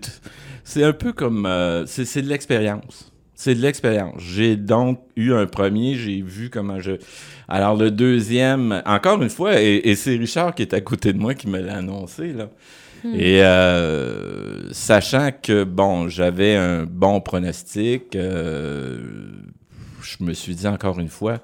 c'est 0.64 0.84
un 0.84 0.92
peu 0.92 1.12
comme. 1.12 1.46
euh, 1.46 1.86
c'est, 1.86 2.04
c'est 2.04 2.20
de 2.22 2.28
l'expérience. 2.28 3.07
C'est 3.40 3.54
de 3.54 3.62
l'expérience. 3.62 4.20
J'ai 4.20 4.56
donc 4.56 4.98
eu 5.14 5.32
un 5.32 5.46
premier, 5.46 5.94
j'ai 5.94 6.22
vu 6.22 6.50
comment 6.50 6.80
je. 6.80 6.94
Alors, 7.46 7.76
le 7.76 7.92
deuxième, 7.92 8.82
encore 8.84 9.22
une 9.22 9.30
fois, 9.30 9.62
et, 9.62 9.76
et 9.84 9.94
c'est 9.94 10.16
Richard 10.16 10.56
qui 10.56 10.62
est 10.62 10.74
à 10.74 10.80
côté 10.80 11.12
de 11.12 11.18
moi 11.18 11.34
qui 11.34 11.48
me 11.48 11.60
l'a 11.60 11.76
annoncé, 11.76 12.32
là. 12.32 12.48
Et 13.14 13.44
euh, 13.44 14.72
sachant 14.72 15.30
que, 15.40 15.62
bon, 15.62 16.08
j'avais 16.08 16.56
un 16.56 16.82
bon 16.82 17.20
pronostic, 17.20 18.16
euh, 18.16 18.98
je 20.02 20.24
me 20.24 20.32
suis 20.32 20.56
dit 20.56 20.66
encore 20.66 20.98
une 20.98 21.08
fois, 21.08 21.38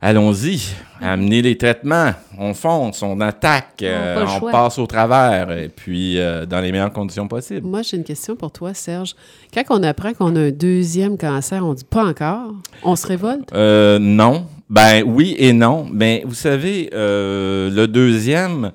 allons-y, 0.00 0.74
amenez 1.00 1.42
les 1.42 1.58
traitements, 1.58 2.12
on 2.38 2.54
fonce, 2.54 3.02
on 3.02 3.20
attaque, 3.20 3.82
euh, 3.82 4.24
on 4.24 4.38
choix. 4.38 4.52
passe 4.52 4.78
au 4.78 4.86
travers, 4.86 5.50
et 5.50 5.68
puis 5.68 6.18
euh, 6.18 6.46
dans 6.46 6.60
les 6.60 6.70
meilleures 6.72 6.92
conditions 6.92 7.26
possibles. 7.26 7.66
Moi, 7.66 7.82
j'ai 7.82 7.96
une 7.96 8.04
question 8.04 8.36
pour 8.36 8.52
toi, 8.52 8.74
Serge. 8.74 9.14
Quand 9.52 9.64
on 9.70 9.82
apprend 9.82 10.12
qu'on 10.14 10.36
a 10.36 10.40
un 10.40 10.50
deuxième 10.50 11.18
cancer, 11.18 11.64
on 11.64 11.74
dit 11.74 11.84
pas 11.84 12.04
encore? 12.04 12.52
On 12.82 12.96
se 12.96 13.06
révolte? 13.06 13.52
Euh, 13.52 13.98
non. 13.98 14.46
Ben 14.70 15.02
oui 15.06 15.34
et 15.38 15.52
non. 15.52 15.88
Mais 15.90 16.22
vous 16.26 16.34
savez, 16.34 16.90
euh, 16.92 17.70
le 17.70 17.88
deuxième 17.88 18.72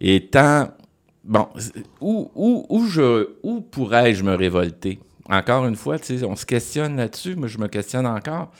étant. 0.00 0.68
Bon, 1.24 1.48
où, 2.00 2.30
où, 2.36 2.66
où, 2.68 2.86
je, 2.86 3.30
où 3.42 3.60
pourrais-je 3.60 4.22
me 4.22 4.34
révolter? 4.36 5.00
Encore 5.28 5.66
une 5.66 5.74
fois, 5.74 5.98
tu 5.98 6.18
sais, 6.18 6.24
on 6.24 6.36
se 6.36 6.46
questionne 6.46 6.96
là-dessus, 6.96 7.34
mais 7.36 7.48
je 7.48 7.58
me 7.58 7.66
questionne 7.66 8.06
encore. 8.06 8.52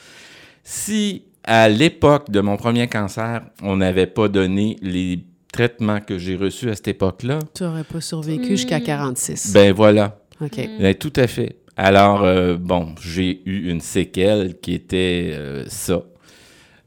Si 0.65 1.23
à 1.47 1.69
l'époque 1.69 2.31
de 2.31 2.41
mon 2.41 2.57
premier 2.57 2.89
cancer, 2.89 3.43
on 3.63 3.77
n'avait 3.77 4.07
pas 4.07 4.29
donné 4.29 4.77
les 4.83 5.25
traitements 5.53 6.01
que 6.01 6.19
j'ai 6.19 6.37
reçus 6.37 6.69
à 6.71 6.75
cette 6.75 6.89
époque-là, 6.89 7.39
Tu 7.55 7.63
n'aurais 7.63 7.85
pas 7.85 8.01
survécu 8.01 8.49
jusqu'à 8.49 8.81
46. 8.81 9.53
ben 9.53 9.73
voilà, 9.73 10.19
OK. 10.41 10.57
ben, 10.81 10.95
tout 10.95 11.13
à 11.17 11.27
fait. 11.27 11.57
Alors, 11.77 12.23
euh, 12.25 12.57
bon, 12.57 12.95
j'ai 13.01 13.43
eu 13.49 13.71
une 13.71 13.81
séquelle 13.81 14.59
qui 14.61 14.73
était 14.75 15.31
euh, 15.35 15.65
ça. 15.69 16.03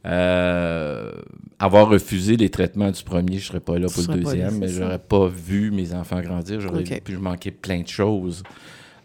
Euh, 0.06 1.12
avoir 1.60 1.90
refusé 1.90 2.38
les 2.38 2.50
traitements 2.50 2.90
du 2.90 3.04
premier, 3.04 3.34
je 3.38 3.44
ne 3.44 3.48
serais 3.48 3.60
pas 3.60 3.78
là 3.78 3.88
Tu 3.88 4.02
pour 4.04 4.14
le 4.16 4.22
deuxième, 4.22 4.58
mais 4.58 4.70
j'aurais 4.70 5.00
pas 5.00 5.28
vu 5.28 5.72
mes 5.72 5.94
enfants 5.94 6.22
grandir, 6.22 6.62
j'aurais 6.62 6.82
Ok. 6.82 7.02
pu 7.04 7.18
manquer 7.18 7.52
plein 7.52 7.82
de 7.82 7.88
choses. 7.88 8.44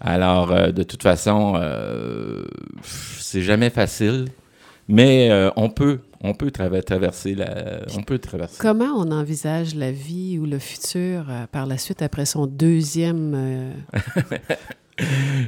Alors, 0.01 0.53
euh, 0.53 0.71
de 0.71 0.83
toute 0.83 1.03
façon, 1.03 1.55
euh, 1.57 2.45
c'est 2.83 3.43
jamais 3.43 3.71
facile, 3.71 4.27
mais 4.89 5.31
euh, 5.31 5.51
on 5.57 5.71
peut, 5.71 6.01
on 6.21 6.35
peut 6.35 6.51
traverser 6.51 7.35
la, 7.35 7.83
on 7.97 8.03
peut 8.03 8.19
traverser. 8.19 8.57
Comment 8.59 8.93
on 8.97 9.11
envisage 9.11 9.75
la 9.75 9.93
vie 9.93 10.39
ou 10.39 10.47
le 10.47 10.59
futur 10.59 11.27
euh, 11.29 11.47
par 11.51 11.67
la 11.67 11.79
suite 11.79 12.03
après 12.03 12.27
son 12.27 12.47
deuxième... 12.47 13.33
euh, 13.35 13.73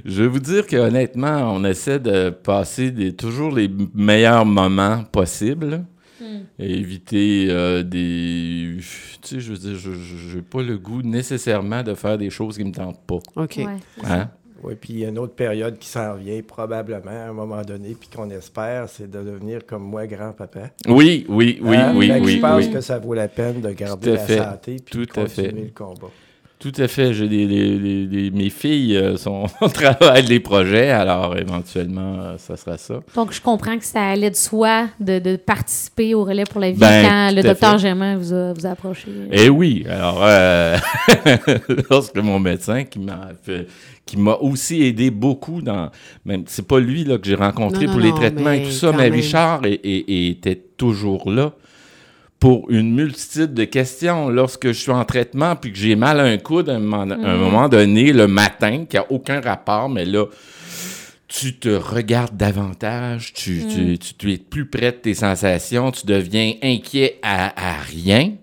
Je 0.05 0.23
vais 0.23 0.29
vous 0.29 0.41
dire 0.41 0.67
que 0.67 0.77
honnêtement, 0.77 1.53
on 1.55 1.65
essaie 1.65 2.01
de 2.01 2.31
passer 2.31 2.91
des, 2.91 3.15
toujours 3.15 3.55
les 3.55 3.71
meilleurs 3.95 4.45
moments 4.45 5.05
possibles. 5.05 5.85
Et 6.59 6.79
éviter 6.79 7.47
euh, 7.51 7.83
des. 7.83 8.79
Tu 8.79 8.87
sais, 9.23 9.41
je 9.41 9.53
veux 9.53 9.59
dire, 9.59 9.77
je 9.77 10.37
n'ai 10.37 10.43
pas 10.43 10.63
le 10.63 10.79
goût 10.79 11.03
nécessairement 11.03 11.83
de 11.83 11.95
faire 11.95 12.19
des 12.19 12.31
choses 12.31 12.57
qui 12.57 12.65
ne 12.65 12.71
me 12.71 12.75
tentent 12.75 13.07
pas. 13.07 13.19
OK. 13.37 13.57
Ouais. 13.59 13.67
Hein? 14.05 14.31
Oui, 14.67 14.75
puis 14.75 14.95
il 14.95 14.99
y 14.99 15.05
a 15.05 15.09
une 15.11 15.19
autre 15.19 15.35
période 15.35 15.79
qui 15.79 15.89
s'en 15.89 16.15
vient 16.17 16.43
probablement 16.43 17.11
à 17.11 17.29
un 17.29 17.33
moment 17.33 17.63
donné, 17.63 17.97
puis 17.99 18.09
qu'on 18.15 18.29
espère, 18.31 18.89
c'est 18.89 19.09
de 19.09 19.23
devenir 19.23 19.65
comme 19.65 19.85
moi 19.85 20.07
grand-papa. 20.09 20.71
Oui, 20.89 21.25
oui, 21.29 21.61
oui, 21.63 21.77
Hein? 21.77 21.93
oui, 21.97 22.11
oui. 22.21 22.33
Je 22.37 22.41
pense 22.41 22.65
oui. 22.67 22.73
que 22.73 22.81
ça 22.81 22.99
vaut 22.99 23.15
la 23.15 23.29
peine 23.29 23.61
de 23.61 23.71
garder 23.71 24.15
la 24.15 24.27
santé 24.27 24.77
puis 24.85 24.99
de 24.99 25.05
fait. 25.05 25.13
continuer 25.13 25.63
le 25.67 25.71
combat. 25.71 26.09
Tout 26.73 26.83
à 26.83 26.89
fait. 26.89 27.13
J'ai 27.15 27.29
des, 27.29 27.47
des- 27.47 27.79
des- 27.79 28.07
des- 28.07 28.31
mes 28.31 28.51
filles 28.51 28.97
euh, 28.97 29.17
sont 29.17 29.45
on 29.61 29.69
travaille 29.69 30.25
les 30.27 30.41
projets, 30.41 30.91
alors 30.91 31.37
éventuellement, 31.37 32.17
euh, 32.19 32.39
ça 32.39 32.57
sera 32.57 32.77
ça. 32.77 33.01
Donc, 33.15 33.33
je 33.33 33.41
comprends 33.41 33.79
que 33.79 33.85
ça 33.85 34.03
allait 34.05 34.31
de 34.31 34.35
soi 34.37 34.89
de, 34.99 35.19
de 35.21 35.37
participer 35.37 36.15
au 36.15 36.25
relais 36.25 36.45
pour 36.45 36.61
la 36.61 36.71
vie 36.73 36.79
Ben, 36.79 37.07
quand 37.07 37.37
le 37.37 37.43
docteur. 37.43 37.79
Germain 37.79 38.17
vous 38.17 38.33
a, 38.33 38.53
vous 38.53 38.67
a 38.67 38.71
approché. 38.71 39.09
Eh 39.31 39.49
oui, 39.49 39.85
alors 39.89 40.19
euh, 40.23 40.77
lorsque 41.91 42.17
mon 42.17 42.41
médecin 42.41 42.85
qui 42.85 42.99
m'a 42.99 43.29
fait- 43.45 43.67
qui 44.05 44.17
m'a 44.17 44.35
aussi 44.37 44.83
aidé 44.85 45.11
beaucoup 45.11 45.61
dans 45.63 45.91
même 46.25 46.45
c'est 46.47 46.67
pas 46.67 46.79
lui 46.79 47.03
là 47.05 47.19
que 47.19 47.27
j'ai 47.27 47.35
rencontré 47.35 47.87
Non, 47.87 47.93
non, 47.93 47.93
pour 47.93 48.01
les 48.01 48.11
non, 48.11 48.17
traitements 48.17 48.51
et 48.53 48.63
tout 48.63 48.71
ça, 48.71 48.93
mais 48.93 49.05
même. 49.11 49.15
Richard 49.15 49.63
est- 49.67 49.81
était 49.85 50.61
toujours 50.77 51.31
là 51.31 51.53
pour 52.39 52.71
une 52.71 52.95
multitude 52.95 53.55
de 53.55 53.65
questions. 53.65 54.29
Lorsque 54.29 54.69
je 54.69 54.73
suis 54.79 54.91
en 54.93 55.05
traitement 55.05 55.57
puis 55.57 55.73
que 55.73 55.79
j'ai 55.79 55.97
mal 55.97 56.21
à 56.21 56.25
un 56.25 56.37
coude 56.39 56.69
à 56.69 56.75
un 56.75 56.79
moment, 56.79 57.03
un 57.15 57.37
moment 57.37 57.69
donné 57.69 58.13
le 58.13 58.27
matin 58.29 58.85
qui 58.89 58.97
a 58.97 59.07
aucun 59.11 59.41
rapport 59.41 59.89
mais 59.89 60.05
là 60.05 60.27
tu 61.29 61.57
te 61.57 61.69
regardes 61.69 62.37
davantage, 62.37 63.33
tu, 63.33 63.65
tu, 63.69 63.99
tu- 63.99 64.15
tu 64.15 64.33
es 64.33 64.37
plus 64.37 64.67
près 64.67 64.93
de 64.93 64.97
tes 64.97 65.15
sensations, 65.15 65.91
tu 65.91 66.07
deviens 66.07 66.53
inquiet 66.63 67.19
à, 67.23 67.47
à 67.71 67.81
rien. 67.83 68.35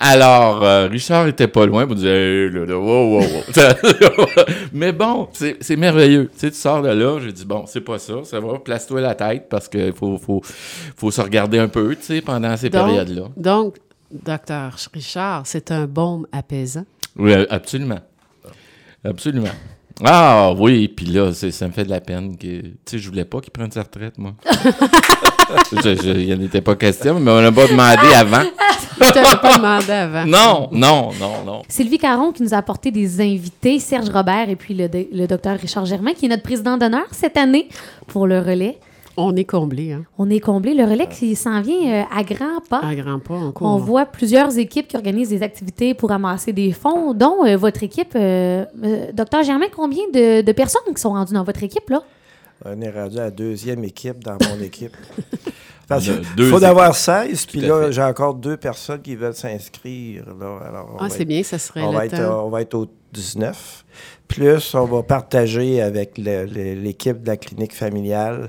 Alors, 0.00 0.62
euh, 0.62 0.86
Richard 0.86 1.26
était 1.26 1.48
pas 1.48 1.66
loin 1.66 1.84
pour 1.86 1.96
dire 1.96 2.10
Hey, 2.10 2.50
là, 2.50 2.64
là, 2.66 2.78
wow, 2.78 3.18
wow, 3.18 3.20
wow. 3.20 4.44
Mais 4.72 4.92
bon, 4.92 5.28
c'est 5.32 5.76
merveilleux. 5.76 6.30
Tu 6.32 6.38
sais, 6.38 6.50
tu 6.52 6.56
sors 6.56 6.82
de 6.82 6.90
là, 6.90 7.18
j'ai 7.20 7.32
dit 7.32 7.44
Bon, 7.44 7.64
c'est 7.66 7.80
pas 7.80 7.98
ça, 7.98 8.14
ça 8.22 8.38
va, 8.38 8.60
place-toi 8.60 9.00
la 9.00 9.16
tête 9.16 9.48
parce 9.48 9.68
qu'il 9.68 9.92
faut, 9.92 10.16
faut, 10.18 10.40
faut 10.96 11.10
se 11.10 11.20
regarder 11.20 11.58
un 11.58 11.68
peu, 11.68 11.96
tu 11.96 12.04
sais, 12.04 12.20
pendant 12.20 12.56
ces 12.56 12.70
périodes-là. 12.70 13.24
Donc, 13.36 13.78
docteur 14.12 14.76
Richard, 14.94 15.42
c'est 15.46 15.72
un 15.72 15.86
baume 15.86 16.26
apaisant. 16.30 16.84
Oui, 17.16 17.32
absolument. 17.50 18.00
Absolument. 19.04 19.48
Ah 20.04 20.52
oui, 20.56 20.86
puis 20.86 21.06
là, 21.06 21.32
ça 21.32 21.66
me 21.66 21.72
fait 21.72 21.84
de 21.84 21.90
la 21.90 22.00
peine 22.00 22.36
que. 22.36 22.60
Tu 22.60 22.74
sais, 22.86 22.98
je 22.98 23.08
voulais 23.08 23.24
pas 23.24 23.40
qu'il 23.40 23.50
prenne 23.50 23.72
sa 23.72 23.82
retraite, 23.82 24.16
moi. 24.16 24.34
Je- 25.72 25.94
je- 25.96 26.18
Il 26.18 26.26
n'y 26.26 26.34
en 26.34 26.40
était 26.40 26.60
pas 26.60 26.74
question, 26.76 27.18
mais 27.20 27.30
on 27.30 27.40
n'a 27.40 27.52
pas 27.52 27.66
demandé 27.66 28.14
avant. 28.14 28.42
Je 29.00 29.12
t'avais 29.12 29.36
pas 29.40 29.56
demandé 29.56 29.92
avant. 29.92 30.24
Non, 30.26 30.68
non, 30.72 31.10
non, 31.20 31.44
non. 31.46 31.62
Sylvie 31.68 31.98
Caron 31.98 32.32
qui 32.32 32.42
nous 32.42 32.52
a 32.52 32.56
apporté 32.58 32.90
des 32.90 33.20
invités, 33.20 33.78
Serge 33.78 34.08
Robert 34.10 34.48
et 34.50 34.56
puis 34.56 34.74
le, 34.74 34.88
le 35.12 35.26
docteur 35.26 35.56
Richard 35.58 35.86
Germain, 35.86 36.14
qui 36.14 36.26
est 36.26 36.28
notre 36.28 36.42
président 36.42 36.76
d'honneur 36.76 37.06
cette 37.12 37.36
année 37.36 37.68
pour 38.08 38.26
le 38.26 38.40
relais. 38.40 38.78
On 39.16 39.34
est 39.34 39.44
comblé, 39.44 39.92
hein? 39.92 40.04
On 40.16 40.30
est 40.30 40.38
comblé. 40.40 40.74
Le 40.74 40.84
relais 40.84 41.08
qui 41.08 41.34
s'en 41.34 41.60
vient 41.60 41.92
euh, 41.92 42.02
à 42.16 42.22
grands 42.22 42.60
pas. 42.70 42.80
À 42.84 42.94
grands 42.94 43.18
pas, 43.18 43.34
on 43.34 43.50
court. 43.52 43.66
On 43.68 43.76
voit 43.76 44.06
plusieurs 44.06 44.56
équipes 44.58 44.86
qui 44.88 44.96
organisent 44.96 45.30
des 45.30 45.42
activités 45.42 45.92
pour 45.94 46.10
amasser 46.12 46.52
des 46.52 46.70
fonds, 46.72 47.14
dont 47.14 47.44
euh, 47.44 47.56
votre 47.56 47.82
équipe. 47.82 48.12
euh, 48.14 48.64
euh, 48.84 49.06
docteur 49.12 49.42
Germain, 49.42 49.66
combien 49.74 50.04
de, 50.12 50.42
de 50.42 50.52
personnes 50.52 50.82
qui 50.94 51.00
sont 51.00 51.10
rendues 51.10 51.34
dans 51.34 51.42
votre 51.44 51.62
équipe, 51.64 51.88
là? 51.90 52.02
On 52.64 52.80
est 52.80 52.90
rendu 52.90 53.18
à 53.18 53.24
la 53.24 53.30
deuxième 53.30 53.84
équipe 53.84 54.22
dans 54.24 54.36
mon 54.48 54.60
équipe. 54.62 54.96
Deux 56.36 56.50
faut 56.50 56.58
équipes. 56.58 56.68
avoir 56.68 56.94
16, 56.94 57.46
puis 57.46 57.60
là, 57.62 57.90
j'ai 57.90 58.02
encore 58.02 58.34
deux 58.34 58.58
personnes 58.58 59.00
qui 59.00 59.16
veulent 59.16 59.32
s'inscrire. 59.34 60.22
Ah, 60.28 60.34
va 61.00 61.08
c'est 61.08 61.22
être- 61.22 61.28
bien, 61.28 61.42
ça 61.42 61.58
serait 61.58 61.80
On 61.82 61.92
va, 61.92 62.04
être, 62.04 62.14
temps. 62.18 62.44
on 62.46 62.50
va 62.50 62.60
être 62.60 62.74
au 62.74 62.86
19. 63.14 63.86
Plus, 64.28 64.74
on 64.74 64.84
va 64.84 65.02
partager 65.02 65.80
avec 65.80 66.18
l'équipe 66.18 67.22
de 67.22 67.26
la 67.26 67.38
clinique 67.38 67.74
familiale 67.74 68.48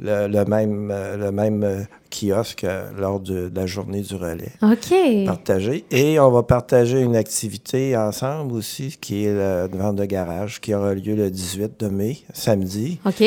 le, 0.00 0.26
le 0.28 0.44
même, 0.46 0.90
euh, 0.90 1.16
le 1.16 1.30
même 1.30 1.62
euh, 1.62 1.82
kiosque 2.10 2.64
euh, 2.64 2.90
lors 2.98 3.20
de, 3.20 3.48
de 3.48 3.60
la 3.60 3.66
journée 3.66 4.00
du 4.00 4.14
relais. 4.14 4.52
OK. 4.62 4.94
Partager. 5.26 5.84
Et 5.90 6.18
on 6.18 6.30
va 6.30 6.42
partager 6.42 7.00
une 7.00 7.16
activité 7.16 7.96
ensemble 7.96 8.54
aussi, 8.54 8.96
qui 9.00 9.24
est 9.26 9.34
la 9.34 9.66
vente 9.66 9.96
de 9.96 10.04
garage, 10.06 10.60
qui 10.60 10.74
aura 10.74 10.94
lieu 10.94 11.14
le 11.14 11.30
18 11.30 11.78
de 11.80 11.88
mai, 11.88 12.18
samedi, 12.32 12.98
OK. 13.04 13.22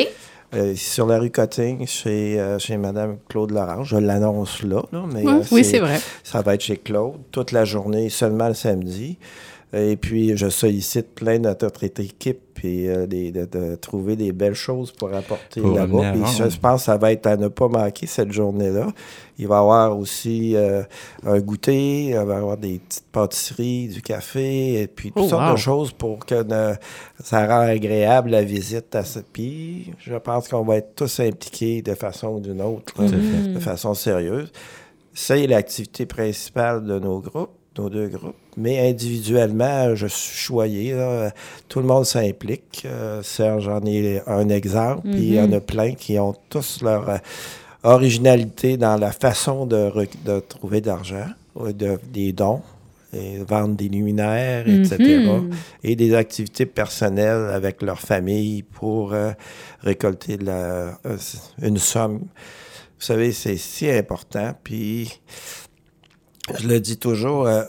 euh, 0.54 0.74
sur 0.74 1.06
la 1.06 1.18
rue 1.18 1.30
Cotting, 1.30 1.86
chez, 1.86 2.40
euh, 2.40 2.58
chez 2.58 2.76
Mme 2.76 3.18
Claude 3.28 3.52
Laurent. 3.52 3.84
Je 3.84 3.96
l'annonce 3.96 4.62
là, 4.62 4.82
là, 4.92 5.04
mais 5.12 5.26
euh, 5.26 5.42
oui, 5.52 5.64
c'est 5.64 5.78
vrai. 5.80 5.98
ça 6.22 6.42
va 6.42 6.54
être 6.54 6.60
chez 6.62 6.76
Claude 6.76 7.14
toute 7.30 7.52
la 7.52 7.64
journée, 7.64 8.08
seulement 8.10 8.48
le 8.48 8.54
samedi. 8.54 9.18
Et 9.76 9.96
puis, 9.96 10.36
je 10.36 10.48
sollicite 10.48 11.14
plein 11.14 11.38
de 11.38 11.48
notre 11.48 11.82
équipe 11.84 12.40
et 12.62 12.88
euh, 12.88 13.06
des- 13.06 13.30
de, 13.32 13.44
de 13.44 13.74
trouver 13.74 14.16
des 14.16 14.32
belles 14.32 14.54
choses 14.54 14.90
pour 14.92 15.12
apporter 15.12 15.60
là-bas. 15.60 16.14
je 16.48 16.58
pense 16.58 16.80
que 16.80 16.84
ça 16.86 16.96
va 16.96 17.12
être 17.12 17.26
à 17.26 17.36
ne 17.36 17.48
pas 17.48 17.68
manquer 17.68 18.06
cette 18.06 18.32
journée-là. 18.32 18.86
Il 19.38 19.48
va 19.48 19.56
y 19.56 19.58
avoir 19.58 19.98
aussi 19.98 20.54
euh, 20.56 20.82
un 21.26 21.40
goûter, 21.40 22.04
il 22.10 22.14
va 22.14 22.34
y 22.34 22.36
avoir 22.36 22.56
des 22.56 22.78
petites 22.78 23.04
pâtisseries, 23.12 23.88
du 23.88 24.00
café, 24.00 24.80
et 24.82 24.86
puis 24.86 25.10
toutes 25.12 25.24
Oh, 25.24 25.28
sortes 25.28 25.46
wow. 25.48 25.52
de 25.52 25.58
choses 25.58 25.92
pour 25.92 26.24
que 26.24 26.42
ne- 26.42 26.74
ça 27.22 27.46
rend 27.46 27.66
agréable 27.68 28.30
la 28.30 28.42
visite 28.44 28.94
à 28.94 29.04
ce 29.04 29.18
Puis, 29.18 29.90
je 29.98 30.14
pense 30.14 30.48
qu'on 30.48 30.62
va 30.64 30.76
être 30.76 30.94
tous 30.94 31.20
impliqués 31.20 31.82
de 31.82 31.94
façon 31.94 32.28
ou 32.36 32.40
d'une 32.40 32.62
autre, 32.62 32.94
de 33.02 33.58
façon 33.58 33.92
sérieuse. 33.94 34.52
C'est 35.12 35.46
l'activité 35.46 36.06
principale 36.06 36.84
de 36.84 36.98
nos 36.98 37.20
groupes, 37.20 37.50
nos 37.78 37.88
deux 37.90 38.08
groupes. 38.08 38.36
Mais 38.56 38.88
individuellement, 38.88 39.94
je 39.94 40.06
suis 40.06 40.36
choyé. 40.36 40.92
là. 40.92 41.32
Tout 41.68 41.80
le 41.80 41.86
monde 41.86 42.04
s'implique. 42.06 42.82
Euh, 42.86 43.22
Serge 43.22 43.68
en 43.68 43.84
est 43.84 44.22
un 44.28 44.48
exemple. 44.48 45.08
Puis 45.10 45.20
il 45.22 45.34
y 45.34 45.40
en 45.40 45.50
a 45.52 45.60
plein 45.60 45.94
qui 45.94 46.18
ont 46.18 46.34
tous 46.48 46.82
leur 46.82 47.08
euh, 47.08 47.16
originalité 47.82 48.76
dans 48.76 48.96
la 48.96 49.12
façon 49.12 49.66
de, 49.66 49.90
trouver 50.48 50.80
de 50.80 50.86
l'argent, 50.86 51.26
de- 51.56 51.98
des 52.12 52.32
dons, 52.32 52.62
et 53.12 53.38
vendre 53.46 53.76
des 53.76 53.88
luminaires, 53.88 54.66
etc. 54.68 54.96
Mhm. 55.18 55.50
Et 55.84 55.94
des 55.94 56.14
activités 56.14 56.66
personnelles 56.66 57.50
avec 57.52 57.80
leur 57.82 58.00
famille 58.00 58.62
pour 58.62 59.12
euh, 59.12 59.30
récolter 59.80 60.36
la- 60.36 60.98
une 61.62 61.78
somme. 61.78 62.18
Vous 62.98 63.06
savez, 63.06 63.32
c'est 63.32 63.56
si 63.56 63.88
important. 63.90 64.54
Puis, 64.64 65.20
je 66.58 66.68
le 66.68 66.80
dis 66.80 66.98
toujours, 66.98 67.46
euh, 67.46 67.62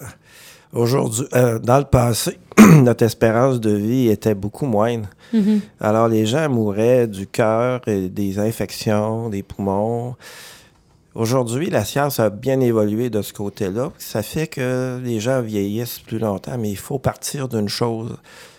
aujourd'hui, 0.73 1.25
euh, 1.33 1.59
dans 1.59 1.77
le 1.77 1.85
passé, 1.85 2.37
notre 2.57 3.03
espérance 3.03 3.59
de 3.59 3.71
vie 3.71 4.09
était 4.09 4.35
beaucoup 4.35 4.65
moindre. 4.65 5.09
Mhm. 5.33 5.61
Alors, 5.79 6.07
les 6.07 6.25
gens 6.25 6.49
mouraient 6.49 7.07
du 7.07 7.27
cœur, 7.27 7.81
et 7.87 8.09
des 8.09 8.39
infections, 8.39 9.29
des 9.29 9.43
poumons. 9.43 10.15
Aujourd'hui, 11.13 11.69
la 11.69 11.85
science 11.85 12.19
a 12.19 12.29
bien 12.29 12.59
évolué 12.59 13.09
de 13.09 13.21
ce 13.21 13.31
côté-là. 13.31 13.91
Ça 13.97 14.21
fait 14.21 14.47
que 14.47 14.99
les 15.01 15.21
gens 15.21 15.41
vieillissent 15.41 15.99
plus 15.99 16.19
longtemps, 16.19 16.57
mais 16.57 16.69
il 16.69 16.77
faut 16.77 16.99
partir 16.99 17.47
d'une 17.47 17.69
chose. 17.69 18.17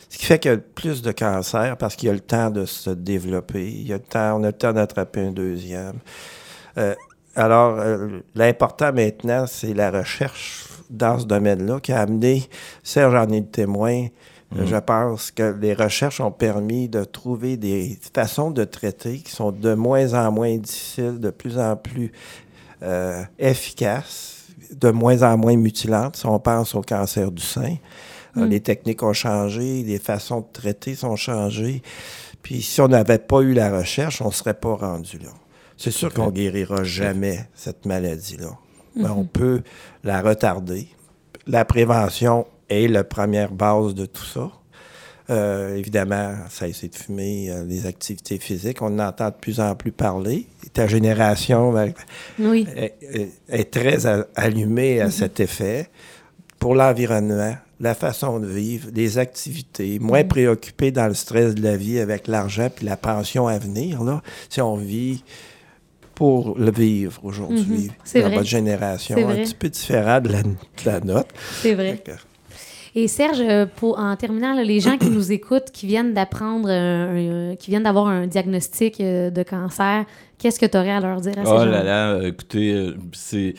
Ce 0.08 0.16
qui 0.16 0.24
fait 0.24 0.38
qu'il 0.38 0.50
y 0.52 0.54
a 0.54 0.56
plus 0.56 1.02
de 1.02 1.12
cancers 1.12 1.76
parce 1.76 1.96
qu'il 1.96 2.06
y 2.06 2.10
a 2.10 2.14
le 2.14 2.20
temps 2.20 2.50
de 2.50 2.64
se 2.64 2.88
développer. 2.88 3.68
Il 3.68 3.86
y 3.86 3.92
a 3.92 3.98
le 3.98 4.02
temps, 4.02 4.40
on 4.40 4.44
a 4.44 4.46
le 4.46 4.52
temps 4.54 4.72
d'attraper 4.72 5.20
un 5.20 5.32
deuxième. 5.32 5.98
Euh, 6.78 6.94
alors, 7.36 7.78
euh, 7.78 8.20
l'important 8.34 8.92
maintenant, 8.92 9.46
c'est 9.46 9.74
la 9.74 9.90
recherche 9.90 10.64
dans 10.90 11.18
ce 11.18 11.26
domaine-là 11.26 11.80
qui 11.80 11.92
a 11.92 12.00
amené, 12.00 12.44
Serge 12.82 13.14
en 13.14 13.28
est 13.28 13.40
le 13.40 13.46
témoin, 13.46 14.06
euh, 14.54 14.66
Je 14.66 14.76
pense 14.76 15.32
que 15.32 15.54
les 15.60 15.74
recherches 15.74 16.20
ont 16.20 16.30
permis 16.30 16.88
de 16.88 17.02
trouver 17.04 17.56
des 17.56 17.98
façons 18.14 18.50
de 18.50 18.64
traiter 18.64 19.18
qui 19.18 19.32
sont 19.32 19.50
de 19.50 19.74
moins 19.74 20.14
en 20.14 20.30
moins 20.30 20.56
difficiles, 20.56 21.18
de 21.18 21.30
plus 21.30 21.58
en 21.58 21.76
plus 21.76 22.12
euh, 22.82 23.22
efficaces, 23.38 24.44
de 24.70 24.90
moins 24.90 25.22
en 25.22 25.36
moins 25.36 25.56
mutilantes. 25.56 26.16
Si 26.16 26.26
on 26.26 26.38
pense 26.38 26.74
au 26.76 26.80
cancer 26.80 27.32
du 27.32 27.42
sein, 27.42 27.74
euh, 28.36 28.46
les 28.46 28.60
techniques 28.60 29.02
ont 29.02 29.12
changé, 29.12 29.82
les 29.82 29.98
façons 29.98 30.40
de 30.40 30.46
traiter 30.52 30.94
sont 30.94 31.16
changées. 31.16 31.82
Puis 32.42 32.62
si 32.62 32.80
on 32.80 32.88
n'avait 32.88 33.18
pas 33.18 33.40
eu 33.40 33.52
la 33.52 33.76
recherche, 33.76 34.22
on 34.22 34.28
ne 34.28 34.32
serait 34.32 34.54
pas 34.54 34.74
rendu 34.74 35.18
là. 35.18 35.30
C'est 35.76 35.90
sûr 35.90 36.12
qu'on 36.12 36.30
guérira 36.30 36.84
jamais 36.84 37.40
cette 37.54 37.84
maladie-là. 37.86 38.56
Mais 38.96 39.08
on 39.10 39.24
peut 39.24 39.62
la 40.04 40.22
retarder. 40.22 40.88
La 41.46 41.64
prévention 41.64 42.46
est 42.70 42.88
la 42.88 43.04
première 43.04 43.52
base 43.52 43.94
de 43.94 44.06
tout 44.06 44.24
ça. 44.24 44.50
Euh, 45.28 45.76
évidemment, 45.76 46.34
cesser 46.48 46.88
de 46.88 46.94
fumer, 46.94 47.50
euh, 47.50 47.64
les 47.64 47.84
activités 47.86 48.38
physiques, 48.38 48.80
on 48.80 48.98
en 49.00 49.08
entend 49.08 49.28
de 49.30 49.34
plus 49.34 49.58
en 49.60 49.74
plus 49.74 49.90
parler. 49.92 50.46
Ta 50.72 50.86
génération 50.86 51.72
ben, 51.72 51.92
Oui. 52.38 52.66
est, 52.76 52.94
est- 53.02 53.32
est 53.48 53.70
très 53.72 54.06
a- 54.06 54.26
allumée 54.36 55.00
à 55.00 55.10
cet 55.10 55.40
effet. 55.40 55.90
Pour 56.60 56.74
l'environnement, 56.76 57.56
la 57.80 57.94
façon 57.96 58.38
de 58.38 58.46
vivre, 58.46 58.88
les 58.94 59.18
activités, 59.18 59.98
moins 59.98 60.22
préoccupé 60.24 60.92
dans 60.92 61.08
le 61.08 61.14
stress 61.14 61.54
de 61.56 61.62
la 61.62 61.76
vie 61.76 61.98
avec 61.98 62.28
l'argent 62.28 62.68
puis 62.74 62.86
la 62.86 62.96
pension 62.96 63.48
à 63.48 63.58
venir. 63.58 64.04
Là, 64.04 64.22
si 64.48 64.60
on 64.60 64.76
vit 64.76 65.24
pour 66.16 66.58
le 66.58 66.70
vivre 66.72 67.20
aujourd'hui, 67.22 67.60
Mhm. 67.84 67.88
C'est 68.02 68.20
dans 68.22 68.28
vrai. 68.28 68.38
votre 68.38 68.48
génération, 68.48 69.14
C'est 69.16 69.22
un 69.22 69.26
vrai. 69.26 69.42
petit 69.42 69.54
peu 69.54 69.68
différent 69.68 70.20
de 70.20 70.30
la, 70.30 70.42
de 70.42 70.48
la 70.84 71.00
nôtre. 71.00 71.28
C'est 71.62 71.74
vrai. 71.74 72.02
Et 72.94 73.06
Serge, 73.08 73.40
euh, 73.42 73.66
pour, 73.66 73.98
en 73.98 74.16
terminant, 74.16 74.54
là, 74.54 74.64
les 74.64 74.80
gens 74.80 74.96
qui 74.96 75.10
nous 75.10 75.30
écoutent, 75.30 75.70
qui 75.70 75.86
viennent 75.86 76.14
d'apprendre, 76.14 76.70
un- 76.70 77.50
un- 77.52 77.56
qui 77.56 77.70
viennent 77.70 77.82
d'avoir 77.82 78.06
un 78.08 78.26
diagnostic 78.26 78.98
euh, 79.02 79.28
de 79.28 79.42
cancer, 79.42 80.06
qu'est-ce 80.38 80.58
que 80.58 80.64
tu 80.64 80.78
aurais 80.78 80.92
à 80.92 81.00
leur 81.00 81.20
dire 81.20 81.34
à 81.38 81.44
ces 81.44 81.50
Oh 81.52 81.58
gens 81.58 81.64
là 81.66 81.82
là, 81.82 82.12
euh, 82.12 82.28
écoutez, 82.28 82.72
euh, 82.72 82.94
c'est. 83.12 83.52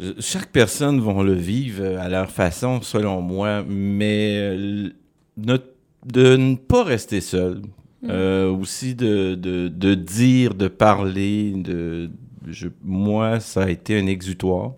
euh, 0.00 0.12
Chaque 0.20 0.48
personne 0.52 1.00
va 1.00 1.22
le 1.22 1.32
vivre 1.32 1.82
euh, 1.82 1.98
à 1.98 2.10
leur 2.10 2.30
façon, 2.30 2.82
selon 2.82 3.22
moi, 3.22 3.64
mais 3.66 4.36
euh, 4.36 4.90
ne- 5.38 5.56
de 6.04 6.36
ne 6.36 6.56
pas 6.56 6.84
rester 6.84 7.22
seul. 7.22 7.62
Euh, 8.08 8.50
aussi 8.50 8.94
de, 8.94 9.34
de, 9.34 9.68
de 9.68 9.94
dire, 9.94 10.54
de 10.54 10.68
parler. 10.68 11.52
De, 11.56 12.10
je- 12.46 12.68
moi, 12.82 13.40
ça 13.40 13.64
a 13.64 13.70
été 13.70 13.98
un 13.98 14.06
exutoire. 14.06 14.74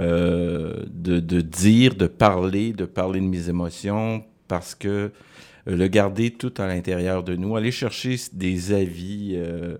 Euh, 0.00 0.84
de, 0.92 1.20
de 1.20 1.40
dire, 1.40 1.94
de 1.96 2.06
parler, 2.06 2.72
de 2.72 2.84
parler 2.86 3.20
de 3.20 3.26
mes 3.26 3.48
émotions, 3.48 4.24
parce 4.48 4.74
que 4.74 4.88
euh, 4.88 5.76
le 5.76 5.88
garder 5.88 6.30
tout 6.32 6.52
à 6.58 6.66
l'intérieur 6.66 7.22
de 7.24 7.36
nous, 7.36 7.56
aller 7.56 7.72
chercher 7.72 8.16
des 8.32 8.72
avis. 8.72 9.32
euh, 9.36 9.76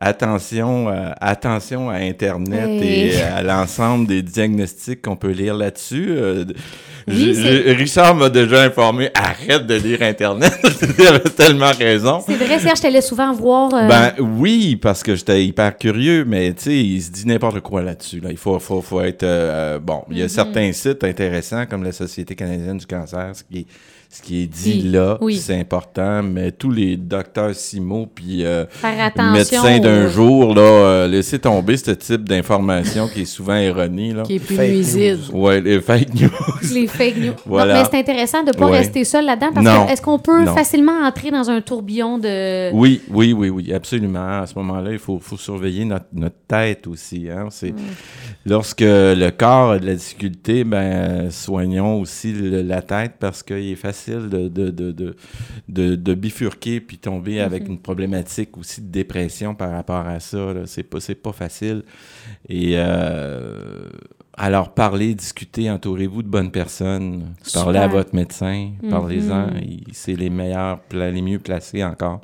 attention, 0.00 0.88
à- 0.88 1.14
attention 1.20 1.90
à 1.90 1.96
Internet 1.96 2.82
Hey. 2.82 3.10
et 3.10 3.22
à 3.22 3.42
l'ensemble 3.42 4.06
des 4.06 4.22
diagnostics 4.22 5.02
qu'on 5.02 5.16
peut 5.16 5.30
lire 5.30 5.54
là-dessus. 5.54 6.06
Euh, 6.10 6.44
Oui, 7.10 7.32
Richard 7.72 8.14
m'a 8.16 8.28
déjà 8.28 8.62
informé, 8.64 9.10
arrête 9.14 9.66
de 9.66 9.74
lire 9.76 10.02
Internet. 10.02 10.52
Il 10.98 11.06
avait 11.06 11.20
tellement 11.20 11.70
raison. 11.70 12.22
C'est 12.26 12.34
vrai, 12.36 12.58
Serge, 12.58 12.76
je 12.78 12.82
t'allais 12.82 13.00
souvent 13.00 13.32
voir. 13.32 13.72
euh, 13.74 13.88
Ben 13.88 14.12
oui, 14.18 14.76
parce 14.76 15.02
que 15.02 15.14
j'étais 15.16 15.42
hyper 15.44 15.76
curieux, 15.78 16.24
mais 16.26 16.52
tu 16.52 16.64
sais, 16.64 16.76
il 16.76 17.00
se 17.00 17.10
dit 17.10 17.26
n'importe 17.26 17.60
quoi 17.60 17.82
là-dessus. 17.82 18.20
Là. 18.20 18.28
Il 18.30 18.36
faut, 18.36 18.58
faut, 18.58 18.82
faut 18.82 19.00
être... 19.00 19.22
euh, 19.22 19.78
bon, 19.78 20.02
il 20.10 20.18
y 20.18 20.20
a 20.20 20.24
Mhm. 20.24 20.28
certains 20.28 20.72
sites 20.72 21.02
intéressants, 21.02 21.64
comme 21.64 21.82
la 21.82 21.92
Société 21.92 22.34
canadienne 22.34 22.76
du 22.76 22.86
cancer, 22.86 23.30
ce 23.32 23.42
qui 23.42 23.60
est, 23.60 23.66
ce 24.10 24.22
qui 24.22 24.42
est 24.42 24.46
dit 24.46 24.80
Oui, 24.84 24.90
là, 24.90 25.18
oui. 25.20 25.36
c'est 25.36 25.58
important, 25.60 26.22
mais 26.22 26.50
tous 26.50 26.70
les 26.70 26.96
docteurs 26.96 27.54
Simo 27.54 28.06
puis 28.06 28.42
euh, 28.42 28.64
médecins 29.34 29.78
d'un 29.80 30.08
jour, 30.08 30.54
là, 30.54 30.62
euh, 30.62 31.06
laissez 31.08 31.38
tomber 31.38 31.76
ce 31.76 31.90
type 31.90 32.26
d'information 32.26 33.06
qui 33.06 33.22
est 33.22 33.24
souvent 33.26 33.56
erronée. 33.56 34.14
Là. 34.14 34.22
qui 34.22 34.36
est 34.36 34.38
plus 34.38 34.56
nuisible. 34.56 35.18
Ouais, 35.34 35.60
les 35.60 35.80
fake 35.82 36.14
news. 36.14 36.30
Les 36.72 36.86
fake 36.86 37.16
news. 37.18 37.32
Voilà. 37.44 37.74
Non, 37.74 37.80
mais 37.82 37.88
c'est 37.90 37.98
intéressant 37.98 38.42
de 38.42 38.48
ne 38.48 38.52
pas 38.52 38.66
Ouais. 38.66 38.78
rester 38.78 39.04
seul 39.04 39.26
là-dedans 39.26 39.50
parce 39.54 39.66
Non. 39.66 39.86
que 39.86 39.92
est-ce 39.92 40.02
qu'on 40.02 40.18
peut 40.18 40.42
Non. 40.44 40.54
facilement 40.54 41.00
entrer 41.04 41.30
dans 41.30 41.48
un 41.50 41.60
tourbillon 41.60 42.18
de. 42.18 42.72
Oui, 42.72 43.02
oui, 43.10 43.32
oui, 43.34 43.50
oui, 43.50 43.72
absolument. 43.74 44.40
À 44.40 44.46
ce 44.46 44.54
moment-là, 44.58 44.90
il 44.92 44.98
faut, 44.98 45.18
faut 45.18 45.36
surveiller 45.36 45.84
notre, 45.84 46.06
notre 46.14 46.36
tête 46.46 46.86
aussi. 46.86 47.28
Hein? 47.30 47.48
C'est, 47.50 47.74
Lorsque 48.48 48.80
le 48.80 49.30
corps 49.30 49.72
a 49.72 49.78
de 49.78 49.84
la 49.86 49.94
difficulté, 49.94 50.64
ben, 50.64 51.30
soignons 51.30 52.00
aussi 52.00 52.32
le- 52.32 52.62
la 52.62 52.80
tête 52.82 53.14
parce 53.20 53.42
qu'il 53.42 53.56
est 53.72 53.74
facile 53.76 54.28
de, 54.30 54.48
de, 54.48 54.70
de, 54.70 54.92
de, 54.92 55.16
de- 55.68 55.94
de 55.96 56.14
bifurquer 56.14 56.80
puis 56.80 56.96
tomber 56.98 57.40
avec 57.40 57.68
une 57.68 57.78
problématique 57.78 58.56
aussi 58.56 58.80
de 58.80 58.88
dépression 58.90 59.54
par 59.54 59.70
rapport 59.72 60.06
à 60.06 60.18
ça. 60.20 60.54
C'est, 60.66 60.82
pas, 60.82 60.98
pas 61.22 61.32
facile. 61.32 61.82
Et 62.48 62.72
euh, 62.76 63.82
alors, 64.34 64.72
parlez, 64.72 65.14
discutez, 65.14 65.70
entourez-vous 65.70 66.22
de 66.22 66.28
bonnes 66.28 66.50
personnes. 66.52 67.34
Super. 67.42 67.64
Parlez 67.64 67.78
à 67.80 67.88
votre 67.88 68.14
médecin, 68.14 68.70
parlez-en. 68.88 69.48
Mhm. 69.48 69.80
C'est 69.92 70.14
les 70.16 70.30
meilleurs, 70.30 70.80
les 70.92 71.20
mieux 71.22 71.38
placés 71.40 71.84
encore. 71.84 72.20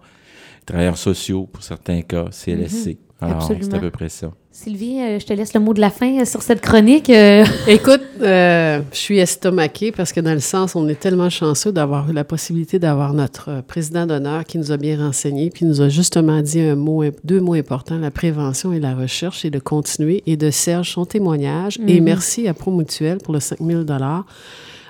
Travailleurs 0.65 0.97
sociaux 0.97 1.47
pour 1.53 1.63
certains 1.63 2.01
cas, 2.03 2.27
CLSC. 2.31 2.97
Alors, 3.21 3.43
c'est 3.43 3.73
à 3.75 3.79
peu 3.79 3.91
près 3.91 4.09
ça. 4.09 4.33
Sylvie, 4.51 5.01
euh, 5.01 5.19
je 5.19 5.25
te 5.27 5.33
laisse 5.33 5.55
le 5.55 5.61
mot 5.61 5.73
de 5.73 5.81
la 5.81 5.91
fin 5.91 6.21
euh, 6.21 6.25
sur 6.25 6.43
cette 6.43 6.61
chronique. 6.61 7.09
euh. 7.11 7.45
Écoute, 7.69 8.03
euh, 8.21 8.81
je 8.93 8.97
suis 8.99 9.19
estomaquée 9.19 9.93
parce 9.93 10.13
que 10.13 10.21
dans 10.21 10.35
le 10.35 10.41
sens, 10.41 10.77
on 10.77 10.87
est 10.89 10.99
tellement 10.99 11.31
chanceux 11.31 11.73
d'avoir 11.73 12.09
eu 12.11 12.13
la 12.13 12.23
possibilité 12.25 12.79
d'avoir 12.79 13.15
notre 13.15 13.63
président 13.67 14.07
d'honneur 14.07 14.45
qui 14.45 14.59
nous 14.59 14.71
a 14.73 14.77
bien 14.77 14.99
renseigné, 14.99 15.51
puis 15.51 15.65
nous 15.65 15.81
a 15.81 15.89
justement 15.89 16.41
dit 16.43 16.61
un 16.61 16.77
mot, 16.77 17.03
deux 17.25 17.41
mots 17.41 17.55
importants, 17.55 17.99
la 17.99 18.11
prévention 18.11 18.73
et 18.73 18.79
la 18.81 18.95
recherche, 18.95 19.45
et 19.45 19.51
de 19.51 19.59
continuer, 19.59 20.23
et 20.27 20.37
de 20.37 20.51
Serge 20.51 20.91
son 20.91 21.05
témoignage. 21.07 21.79
Et 21.89 21.99
Mhm. 22.01 22.05
merci 22.05 22.47
à 22.47 22.55
Promutuel 22.55 23.19
pour 23.19 23.33
le 23.35 23.41
5000 23.41 23.87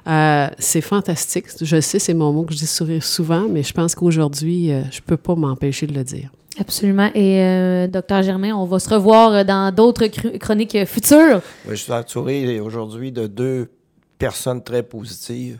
euh, 0.06 0.48
c'est 0.58 0.82
fantastique. 0.82 1.46
Je 1.62 1.80
sais, 1.80 1.98
c'est 1.98 2.12
mon 2.14 2.32
mot 2.32 2.42
que 2.42 2.52
je 2.52 2.58
dis 2.58 2.66
sou- 2.66 3.00
souvent, 3.00 3.46
mais 3.48 3.62
je 3.62 3.72
pense 3.72 3.94
qu'aujourd'hui, 3.94 4.70
euh, 4.72 4.82
je 4.90 5.00
peux 5.00 5.16
pas 5.16 5.34
m'empêcher 5.34 5.86
de 5.86 5.94
le 5.94 6.04
dire. 6.04 6.30
Absolument. 6.58 7.10
Et 7.14 7.40
euh, 7.42 7.86
docteur 7.88 8.22
Germain, 8.22 8.52
on 8.54 8.64
va 8.64 8.78
se 8.78 8.88
revoir 8.88 9.32
euh, 9.32 9.44
dans 9.44 9.74
d'autres 9.74 10.04
chr- 10.04 10.38
chroniques 10.38 10.74
euh, 10.76 10.86
futures. 10.86 11.40
Oui, 11.66 11.76
je 11.76 11.82
suis 11.82 11.92
entouré 11.92 12.60
aujourd'hui 12.60 13.10
de 13.12 13.26
deux 13.26 13.70
personnes 14.18 14.62
très 14.62 14.82
positives. 14.82 15.58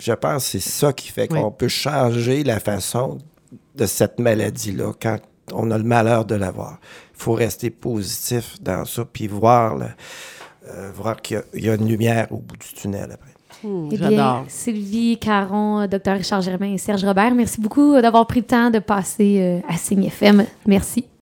Je 0.00 0.12
pense 0.12 0.44
que 0.44 0.50
c'est 0.58 0.68
ça 0.70 0.92
qui 0.92 1.08
fait 1.08 1.28
Oui. 1.32 1.40
qu'on 1.40 1.52
peut 1.52 1.68
changer 1.68 2.42
la 2.42 2.58
façon 2.58 3.18
de 3.76 3.86
cette 3.86 4.18
maladie-là 4.18 4.92
quand 5.00 5.18
on 5.52 5.70
a 5.70 5.78
le 5.78 5.84
malheur 5.84 6.24
de 6.24 6.34
l'avoir. 6.34 6.78
Il 7.14 7.22
faut 7.22 7.32
rester 7.34 7.70
positif 7.70 8.56
dans 8.60 8.84
ça, 8.84 9.04
puis 9.04 9.28
voir, 9.28 9.78
euh, 10.68 10.90
voir 10.94 11.22
qu'il 11.22 11.42
y, 11.54 11.68
a 11.70 11.74
une 11.74 11.88
lumière 11.88 12.26
au 12.32 12.38
bout 12.38 12.56
du 12.56 12.74
tunnel 12.74 13.10
après. 13.12 13.30
Eh. 13.64 13.96
Sylvie 14.48 15.18
Caron, 15.18 15.86
docteur 15.86 16.16
Richard 16.16 16.42
Germain 16.42 16.74
et 16.74 16.78
Serge 16.78 17.04
Robert, 17.04 17.34
merci 17.34 17.60
beaucoup 17.60 18.00
d'avoir 18.00 18.26
pris 18.26 18.40
le 18.40 18.46
temps 18.46 18.70
de 18.70 18.78
passer 18.78 19.38
euh, 19.40 19.60
à 19.68 19.76
Signe 19.76 20.04
FM. 20.04 20.44
Merci. 20.66 21.08